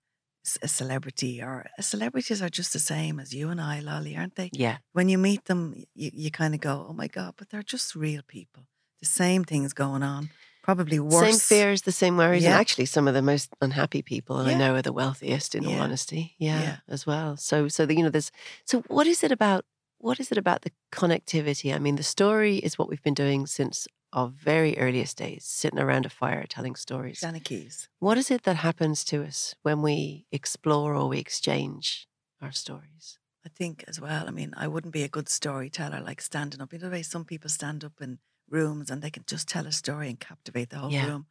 [0.63, 4.51] a celebrity, or celebrities are just the same as you and I, Lolly, aren't they?
[4.53, 4.77] yeah.
[4.93, 7.95] when you meet them, you, you kind of go, oh my God, but they're just
[7.97, 8.65] real people.
[9.01, 10.31] The same things going on,
[10.65, 11.29] probably worse.
[11.29, 12.59] Same fears, the same worries, and Yeah.
[12.59, 15.55] actually some of the most unhappy people I know are the wealthiest.
[15.55, 16.77] In all honesty, yeah, Yeah.
[16.89, 17.37] as well.
[17.37, 18.33] So, so the, you know, there's.
[18.65, 19.65] So, what is it about?
[19.99, 21.75] What is it about the connectivity?
[21.75, 25.79] I mean, the story is what we've been doing since our very earliest days, sitting
[25.79, 27.23] around a fire telling stories.
[27.43, 27.89] Keys.
[27.99, 32.07] What is it that happens to us when we explore or we exchange
[32.41, 33.19] our stories?
[33.45, 36.73] I think as well, I mean, I wouldn't be a good storyteller like standing up.
[36.73, 38.19] You know the way some people stand up in
[38.55, 41.07] rooms and they can just tell a story and captivate the whole Yeah.
[41.09, 41.27] room.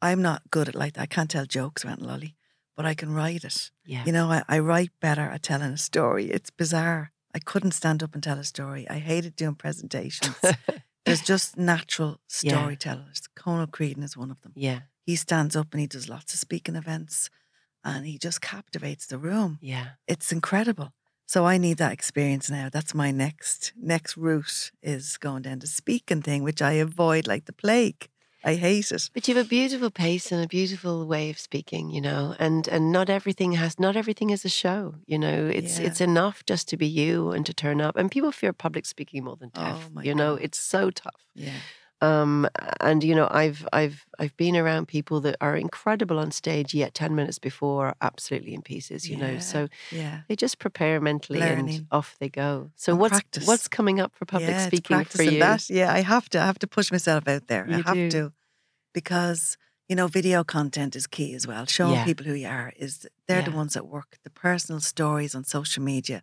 [0.00, 1.02] I'm not good at like that.
[1.02, 2.36] I can't tell jokes around Lolly,
[2.76, 3.70] but I can write it.
[3.84, 4.04] Yeah.
[4.06, 6.26] You know, I, I write better at telling a story.
[6.30, 7.10] It's bizarre.
[7.34, 8.86] I couldn't stand up and tell a story.
[8.88, 10.36] I hated doing presentations.
[11.04, 12.52] There's just natural Yeah.
[12.58, 13.22] storytellers.
[13.34, 14.52] Conal Creedon is one of them.
[14.54, 14.80] yeah.
[15.04, 17.30] He stands up and he does lots of speaking events
[17.82, 19.58] and he just captivates the room.
[19.62, 19.86] Yeah.
[20.06, 20.92] It's incredible.
[21.28, 22.70] So I need that experience now.
[22.72, 27.44] That's my next next route is going down the speaking thing, which I avoid like
[27.44, 28.08] the plague.
[28.42, 29.10] I hate it.
[29.12, 32.66] But you have a beautiful pace and a beautiful way of speaking, you know, and
[32.68, 35.50] and not everything has not everything is a show, you know.
[35.58, 35.86] It's Yeah.
[35.88, 37.96] it's enough just to be you and to turn up.
[37.98, 39.90] And people fear public speaking more than death.
[39.94, 41.26] Oh, you know, it's so tough.
[41.34, 41.60] Yeah.
[42.00, 42.48] Um,
[42.80, 46.94] and you know, I've I've I've been around people that are incredible on stage, yet
[46.94, 49.10] ten minutes before are absolutely in pieces.
[49.10, 50.24] You know, so Yeah.
[50.28, 52.70] they just prepare mentally and off they go.
[52.76, 53.44] So And what's practice.
[53.46, 55.38] what's coming up for public yeah, speaking for you?
[55.38, 55.68] That.
[55.70, 56.40] Yeah, I have to.
[56.40, 57.68] I have to push myself out there.
[57.70, 58.08] I have do.
[58.10, 58.32] to,
[58.94, 59.56] because
[59.88, 61.66] you know, video content is key as well.
[61.66, 62.02] Showing Yeah.
[62.02, 64.18] people who you are is they're the ones that work.
[64.24, 66.22] The personal stories on social media,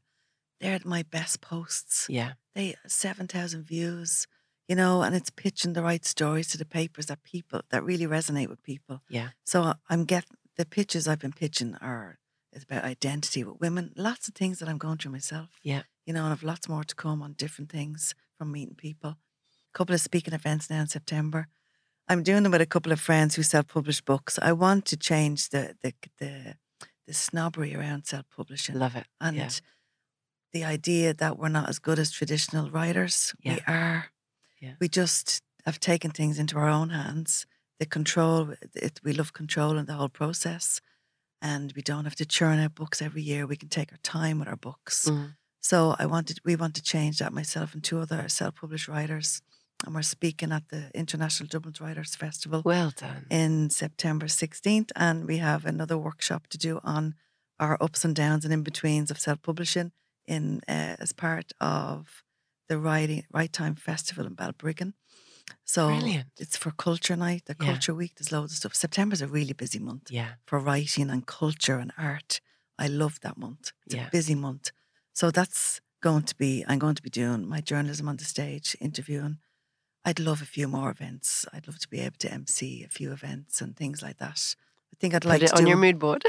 [0.62, 2.10] they're my best posts.
[2.10, 4.28] Yeah, They seven thousand views,
[4.68, 8.08] you know, and it's pitching the right stories to the papers that people that really
[8.08, 9.02] resonate with people.
[9.10, 12.18] yeah, So uh, I'm getting the pitches I've been pitching are
[12.54, 13.92] it's about identity with women.
[13.98, 15.50] Lots of things that I'm going through myself.
[15.62, 15.84] Yeah.
[16.06, 19.10] You know, and I've lots more to come on different things from meeting people.
[19.10, 21.48] A couple of speaking events now in September.
[22.08, 24.40] I'm doing them with a couple of friends who self-publish books.
[24.42, 26.56] I want to change the the the,
[27.08, 29.06] the snobbery around self-publishing love it.
[29.20, 29.50] and yeah,
[30.54, 33.34] the idea that we're not as good as traditional writers.
[33.44, 33.60] We Yeah.
[33.68, 34.06] are.
[34.66, 34.74] Yeah.
[34.80, 37.46] We just have taken things into our own hands.
[37.80, 40.82] The control, it, we love controlling the whole process,
[41.42, 43.46] and we don't have to churn out books every year.
[43.46, 45.10] We can take our time with our books.
[45.10, 45.36] Mm.
[45.62, 47.34] So I wanted, we want to change that.
[47.34, 49.42] Myself and two other self-published writers,
[49.86, 53.26] and we're speaking at the International Dublin Writers Festival well done.
[53.30, 57.16] in September 16th, and we have another workshop to do on
[57.60, 59.92] our ups and downs and in betweens of self publishing
[60.28, 62.24] in uh, as part of
[62.68, 64.94] the Writing Right Time Festival in Balbriggan.
[65.64, 66.28] So Brilliant.
[66.40, 67.66] it's for Culture Night, the Yeah.
[67.66, 68.16] Culture Week.
[68.16, 68.76] There's loads of stuff.
[68.76, 72.42] September's a really busy month Yeah, for writing and culture and art.
[72.78, 73.72] I love that month.
[73.86, 74.08] It's Yeah.
[74.08, 74.72] a busy month.
[75.14, 78.76] So that's going to be, I'm going to be doing my journalism on the stage,
[78.80, 79.40] interviewing.
[80.06, 81.46] I'd love a few more events.
[81.54, 84.56] I'd love to be able to MC a few events and things like that.
[84.96, 86.24] I think I'd put like it to on do, your mood board.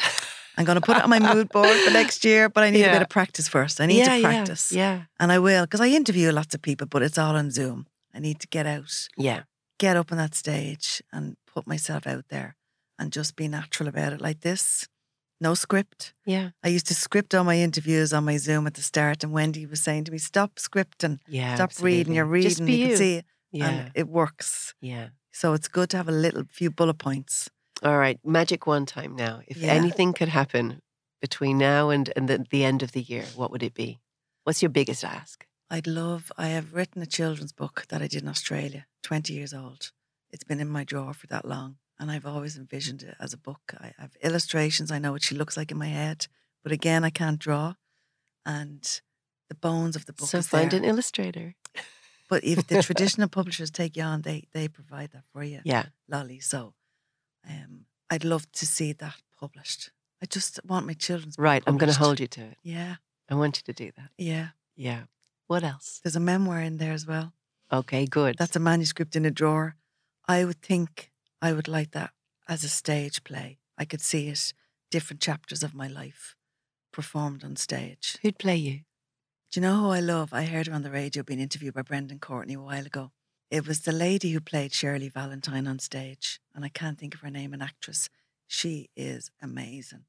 [0.58, 2.84] I'm going to put it on my mood board for next year, but I need
[2.84, 3.80] a bit of practice first.
[3.80, 4.72] I need yeah, to practice.
[4.72, 7.50] Yeah, yeah, And I will, because I interview lots of people, but it's all on
[7.50, 7.86] Zoom.
[8.14, 9.42] I need to get out, yeah.
[9.78, 12.56] get up on that stage and put myself out there
[12.98, 14.88] and just be natural about it like this.
[15.38, 16.14] No script.
[16.24, 19.34] Yeah, I used to script all my interviews on my Zoom at the start, and
[19.34, 21.54] Wendy was saying to me, "Stop scripting, yeah.
[21.56, 22.14] stop reading.
[22.14, 22.88] You're reading, Just be you you.
[22.88, 25.08] can see it, Yeah, and it works." yeah.
[25.32, 27.50] So it's good to have a little few bullet points.
[27.82, 29.42] All right, magic one time now.
[29.46, 29.72] If Yeah.
[29.72, 30.80] anything could happen
[31.20, 34.00] between now and, and the, the end of the year, what would it be?
[34.44, 35.46] What's your biggest ask?
[35.68, 36.30] I'd love.
[36.38, 39.90] I have written a children's book that I did in Australia, twenty years old.
[40.30, 43.36] It's been in my drawer for that long, and I've always envisioned it as a
[43.38, 43.74] book.
[43.80, 44.92] I have illustrations.
[44.92, 46.28] I know what she looks like in my head,
[46.62, 47.74] but again, I can't draw,
[48.44, 49.00] and
[49.48, 50.78] the bones of the book so find there.
[50.80, 51.54] an illustrator.
[52.28, 55.60] But if the traditional publishers take you on, they they provide that for you.
[55.64, 56.38] Yeah, Lolly.
[56.38, 56.74] So
[57.48, 59.90] um, I'd love to see that published.
[60.22, 61.62] I just want my children's book right.
[61.66, 62.58] I'm going to hold you to it.
[62.62, 62.96] Yeah,
[63.30, 64.10] I want you to do that.
[64.18, 64.48] yeah.
[64.78, 65.04] Yeah.
[65.46, 66.00] What else?
[66.02, 67.32] There's a memoir in there as well.
[67.72, 68.36] Okay, good.
[68.38, 69.76] That's a manuscript in a drawer.
[70.28, 72.10] I would think I would like that
[72.48, 73.58] as a stage play.
[73.78, 74.52] I could see it,
[74.90, 76.34] different chapters of my life
[76.92, 78.18] performed on stage.
[78.22, 78.80] Who'd play you?
[79.50, 80.32] Do you know who I love?
[80.32, 83.12] I heard her on the radio being interviewed by Brendan Courtney a while ago.
[83.50, 87.20] It was the lady who played Shirley Valentine on stage, and I can't think of
[87.20, 88.08] her name, an actress.
[88.48, 90.04] She is amazing.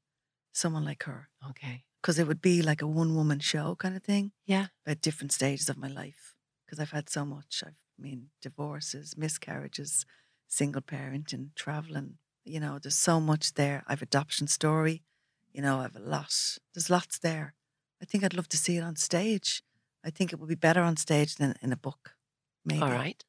[0.52, 1.28] Someone like her.
[1.50, 1.84] Okay.
[2.02, 4.68] Because it would be like a one woman show kind of thing Yeah.
[4.84, 6.34] about different stages of my life.
[6.64, 7.62] Because I've had so much.
[7.64, 10.04] I've, I mean, divorces, miscarriages,
[10.48, 12.18] single parenting, traveling.
[12.44, 13.84] You know, there's so much there.
[13.86, 15.02] I've adoption story.
[15.52, 16.58] You know, I've a lot.
[16.74, 17.54] There's lots there.
[18.00, 19.62] I think I'd love to see it on stage.
[20.04, 22.14] I think it would be better on stage than in a book.
[22.64, 22.82] Maybe.
[22.82, 23.24] All right.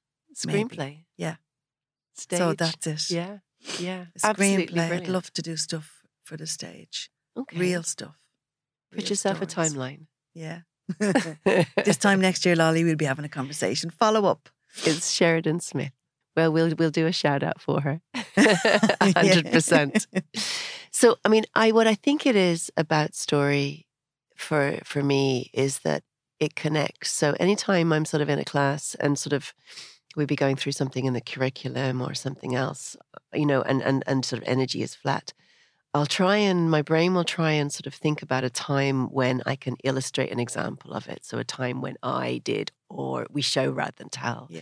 [0.46, 0.76] Maybe.
[0.76, 0.98] Screenplay.
[1.18, 1.36] Yeah.
[2.16, 2.40] Stage.
[2.40, 3.10] So that's it.
[3.12, 3.38] Yeah.
[3.80, 4.06] Yeah.
[4.24, 4.92] A Absolutely screenplay.
[4.92, 7.10] I'd love to do stuff for the stage.
[7.38, 7.58] okay.
[7.58, 8.18] Real stuff.
[8.92, 9.74] Put Real yourself stories.
[9.74, 10.06] a timeline.
[10.34, 10.62] Yeah.
[11.00, 13.90] this time next year, Lolly, we'll be having a conversation.
[13.90, 14.50] Follow up.
[14.86, 15.92] it's Sheridan Smith.
[16.36, 18.02] Well, we'll we'll do a shout out for her.
[19.02, 20.08] Hundred percent.
[20.92, 23.88] So, I mean, I what I think it is about story
[24.36, 26.04] for for me is that
[26.40, 27.12] it connects.
[27.12, 29.54] So, anytime I'm sort of in a class and sort of
[30.16, 32.98] we be going through something in the curriculum or something else,
[33.34, 35.34] you know, and and and sort of energy is flat.
[35.94, 39.42] I'll try and my brain will try and sort of think about a time when
[39.46, 41.26] I can illustrate an example of it.
[41.26, 44.48] So a time when I did, or we show rather than tell.
[44.52, 44.62] Yeah.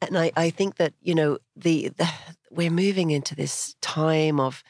[0.00, 2.10] And I, I think that, you know, the, the
[2.50, 4.64] we're moving into this time of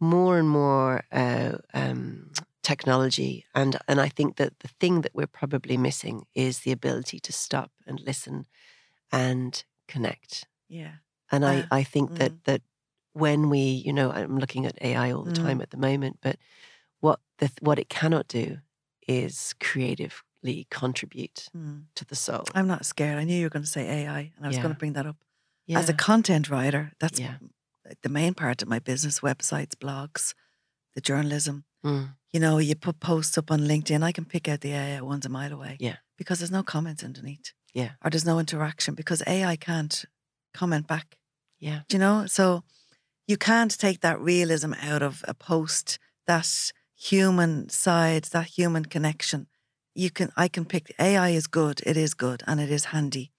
[0.00, 2.30] more and more uh, um,
[2.62, 3.46] technology.
[3.54, 7.32] And, and I think that the thing that we're probably missing is the ability to
[7.32, 8.46] stop and listen
[9.12, 10.46] and connect.
[10.68, 10.94] Yeah.
[11.30, 12.18] And I, Ah, I think mm.
[12.18, 12.62] that that
[13.12, 15.42] when we, you know, I'm looking at AI all the Mm.
[15.46, 16.36] time at the moment, but
[17.00, 18.58] what the what it cannot do
[19.06, 21.86] is creatively contribute Mm.
[21.94, 22.44] to the soul.
[22.54, 23.18] I'm not scared.
[23.18, 25.06] I knew you were going to say AI, and I was going to bring that
[25.06, 25.16] up.
[25.68, 27.38] As a content writer, that's Yeah.
[28.02, 30.34] the main part of my business websites, blogs,
[30.94, 31.64] the journalism.
[31.84, 32.16] Mm.
[32.32, 35.24] You know, you put posts up on LinkedIn, I can pick out the AI ones
[35.26, 35.76] a mile away.
[35.80, 35.96] Yeah.
[36.16, 37.52] Because there's no comments underneath.
[37.74, 37.90] Yeah.
[38.04, 40.04] Or there's no interaction because AI can't
[40.54, 41.18] comment back.
[41.60, 41.80] Yeah.
[41.88, 42.26] Do you know?
[42.26, 42.62] So
[43.26, 49.46] you can't take that realism out of a post, that human side, that human connection.
[49.94, 53.32] You can I can pick AI is good, it is good, and it is handy.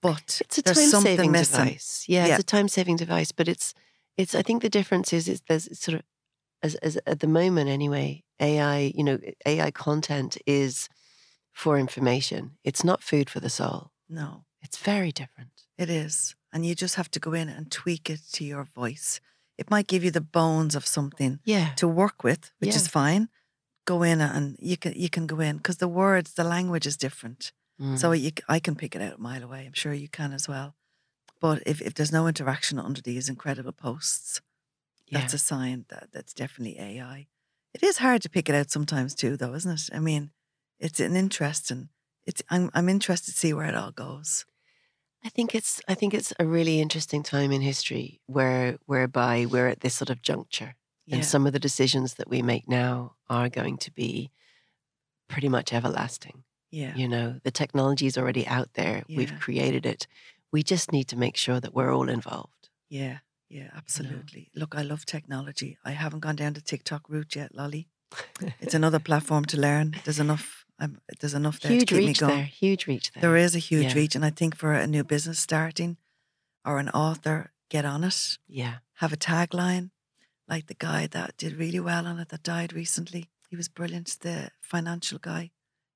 [0.00, 1.64] But It's a time saving missing.
[1.64, 2.04] device.
[2.08, 2.34] Yeah, Yeah.
[2.34, 3.74] it's a time saving device, but it's
[4.16, 6.02] it's I think the difference is is there's it's sort of
[6.62, 10.88] as as at the moment anyway, AI, you know, AI content is
[11.54, 12.58] for information.
[12.64, 13.90] It's not food for the soul.
[14.08, 15.50] No, It's very different.
[15.78, 16.34] it is.
[16.52, 19.20] And you just have to go in and tweak it to your voice.
[19.58, 21.72] It might give you the bones of something Yeah.
[21.76, 23.28] to work with, which is fine.
[23.86, 26.96] Go in and you can you can go in because the words, the language is
[26.96, 27.52] different.
[27.96, 28.20] So Mm.
[28.20, 29.66] you, c- I can pick it out a mile away.
[29.66, 30.74] I'm sure you can as well.
[31.40, 34.40] But if, if there's no interaction under these incredible posts,
[35.08, 35.18] yeah.
[35.20, 37.26] that's a sign that that's definitely AI.
[37.74, 39.88] It is hard to pick it out sometimes too, though, isn't it?
[39.92, 40.30] I mean,
[40.78, 41.88] it's an interesting.
[42.26, 44.44] It's I'm I'm interested to see where it all goes.
[45.24, 49.68] I think it's I think it's a really interesting time in history where whereby we're
[49.68, 50.76] at this sort of juncture.
[51.06, 54.30] Yeah, And some of the decisions that we make now are going to be
[55.28, 56.44] pretty much everlasting.
[56.70, 59.04] yeah, You know, the technology is already out there.
[59.06, 59.18] Yeah.
[59.18, 60.06] We've created it.
[60.50, 62.68] We just need to make sure that we're all involved.
[62.88, 63.18] yeah,
[63.50, 63.70] yeah.
[63.76, 64.50] Absolutely.
[64.54, 65.76] Look, I love technology.
[65.84, 67.88] I haven't gone down the TikTok route yet, Lolly.
[68.60, 69.96] It's another platform to learn.
[70.04, 70.63] There's enough.
[70.78, 72.36] I'm, there's enough there huge to keep reach me going.
[72.36, 72.44] there.
[72.46, 73.20] Huge reach there.
[73.20, 73.94] There is a huge Yeah.
[73.94, 75.96] reach, and I think for a new business starting
[76.64, 78.38] or an author, get on it.
[78.48, 78.78] Yeah.
[78.94, 79.90] Have a tagline,
[80.48, 83.30] like the guy that did really well on it that died recently.
[83.48, 84.16] He was brilliant.
[84.20, 85.50] The financial guy,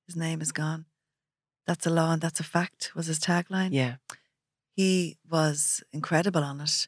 [0.07, 0.85] his name is gone.
[1.67, 2.91] That's a law and that's a fact.
[2.95, 3.69] Was his tagline?
[3.73, 3.95] Yeah.
[4.75, 6.87] He was incredible on it.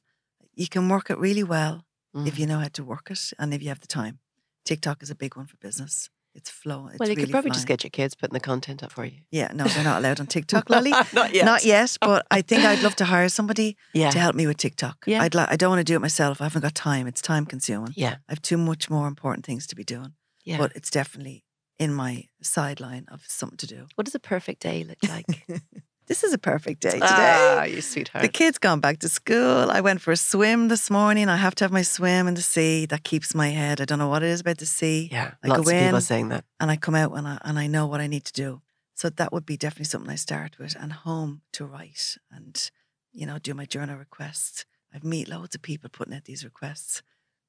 [0.55, 2.39] You can work it really well if Mhm.
[2.39, 4.19] you know how to work it and if you have the time.
[4.65, 6.09] TikTok is a big one for business.
[6.33, 6.91] It's flowing.
[6.91, 9.03] It's well, you really could probably just get your kids putting the content up for
[9.05, 9.19] you.
[9.31, 10.91] Yeah, no, they're not allowed on TikTok, Lolly.
[11.13, 11.45] Not yet.
[11.45, 14.11] Not yet, but I think I'd love to hire somebody Yeah.
[14.11, 15.03] to help me with TikTok.
[15.05, 15.21] Yeah.
[15.21, 15.51] I'd like.
[15.51, 16.39] I don't want to do it myself.
[16.39, 17.05] I haven't got time.
[17.07, 17.93] It's time consuming.
[17.95, 18.15] Yeah.
[18.29, 20.13] I have too much more important things to be doing.
[20.45, 20.57] Yeah.
[20.57, 21.43] But it's definitely
[21.77, 23.87] in my sideline of something to do.
[23.95, 25.25] what does a perfect day look like?
[26.07, 27.01] This is a perfect day today.
[27.05, 28.21] ah, you sweetheart.
[28.23, 29.71] the kids gone back to school.
[29.71, 31.29] I went for a swim this morning.
[31.29, 32.85] I have to have my swim in the sea.
[32.85, 33.79] That keeps my head.
[33.79, 35.09] I don't know what it is about the sea.
[35.11, 35.35] yeah.
[35.43, 36.43] I Lots go of people saying that.
[36.59, 38.61] and I come out and I, and I know what I need to do.
[38.95, 42.69] So that would be definitely something I start with, and home to write and
[43.13, 44.65] you know do my journal requests.
[44.93, 47.01] I've meet loads of people putting out these requests,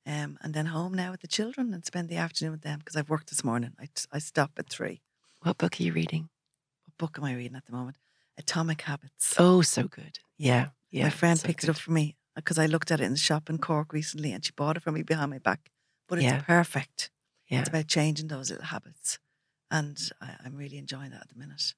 [0.06, 2.96] um, and then home now with the children and spend the afternoon with them because
[2.96, 3.72] I've worked this morning.
[3.80, 5.02] I I stop at three.
[5.42, 6.28] What book are you reading?
[6.86, 7.96] What book am I reading at the moment?
[8.38, 9.34] Atomic Habits.
[9.38, 10.18] Oh, so good.
[10.38, 10.68] Yeah.
[10.90, 11.04] Yeah.
[11.04, 13.18] my friend so picked it up for me because I looked at it in the
[13.18, 15.70] shop in Cork recently, and she bought it for me behind my back.
[16.08, 16.40] But it's Yeah.
[16.42, 17.10] perfect.
[17.48, 17.60] Yeah.
[17.60, 19.18] It's about changing those little habits,
[19.70, 21.74] and I, I'm really enjoying that at the minute.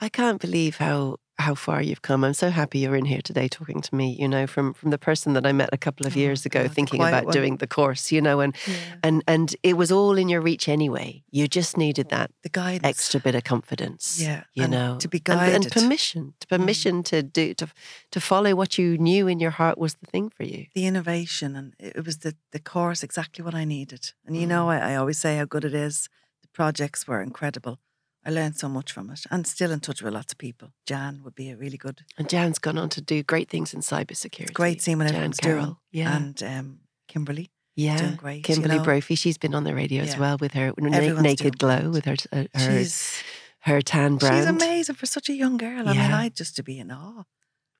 [0.00, 2.24] I can't believe how how far you've come.
[2.24, 4.98] I'm so happy you're in here today talking to me, you know, from from the
[4.98, 7.32] person that I met a couple of Oh, years ago God, thinking about one.
[7.32, 8.54] doing the course, you know, and
[9.02, 11.22] and and it was all in your reach anyway.
[11.30, 12.84] You just needed that The guidance.
[12.84, 14.20] extra bit of confidence.
[14.20, 14.96] Yeah, You and know.
[14.98, 15.72] to be and, and guided.
[15.72, 15.82] Mm.
[15.82, 16.34] permission.
[16.40, 17.66] To permission to do to
[18.10, 20.66] to follow what you knew in your heart was the thing for you.
[20.74, 24.12] the innovation and it it was the the course exactly what I needed.
[24.26, 24.48] And you Mm.
[24.50, 26.08] know, I, I always say how good it is.
[26.42, 27.78] The projects were incredible.
[28.26, 30.68] I learned so much from it, and still in touch with lots of people.
[30.86, 33.80] Jan would be a really good, And Jan's gone on to do great things in
[33.80, 34.52] cybersecurity.
[34.52, 35.64] great seeing what Jan everyone's Carroll.
[35.64, 35.76] doing.
[35.92, 36.16] Yeah.
[36.16, 37.96] And um, Kimberly, yeah.
[37.96, 38.84] doing great, you Kimberly know.
[38.84, 42.16] Brophy, she's been on the radio as well with her Everyone's Naked Glow with her
[42.32, 43.22] uh, her, she's
[43.60, 44.36] her tan brand.
[44.36, 45.88] she's amazing for such a young girl.
[45.88, 47.24] I mean, I just to be in awe.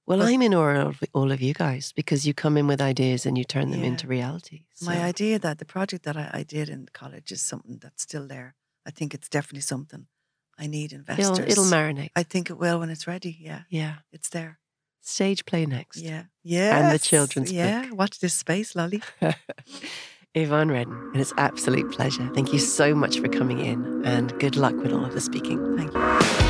[0.07, 2.81] Well, But- I'm in awe of all of you guys because you come in with
[2.81, 3.89] ideas and you turn them Yeah.
[3.89, 4.63] into reality.
[4.81, 8.27] My idea that the project that I, I did in college is something that's still
[8.27, 8.55] there.
[8.87, 10.07] I think it's definitely something.
[10.59, 11.39] I need investors.
[11.39, 12.11] it'll, it'll marinate.
[12.17, 13.37] I think it will when it's ready.
[13.41, 13.97] Yeah, yeah.
[14.13, 14.59] it's there.
[15.01, 15.99] Stage play next.
[15.99, 16.79] Yeah, yeah.
[16.79, 19.03] And the children's Yeah, watch this space, Lolly.
[20.35, 22.29] Yvonne Reddin, it's absolute pleasure.
[22.35, 25.77] Thank you so much for coming in and good luck with all of the speaking.
[25.77, 26.48] Thank you.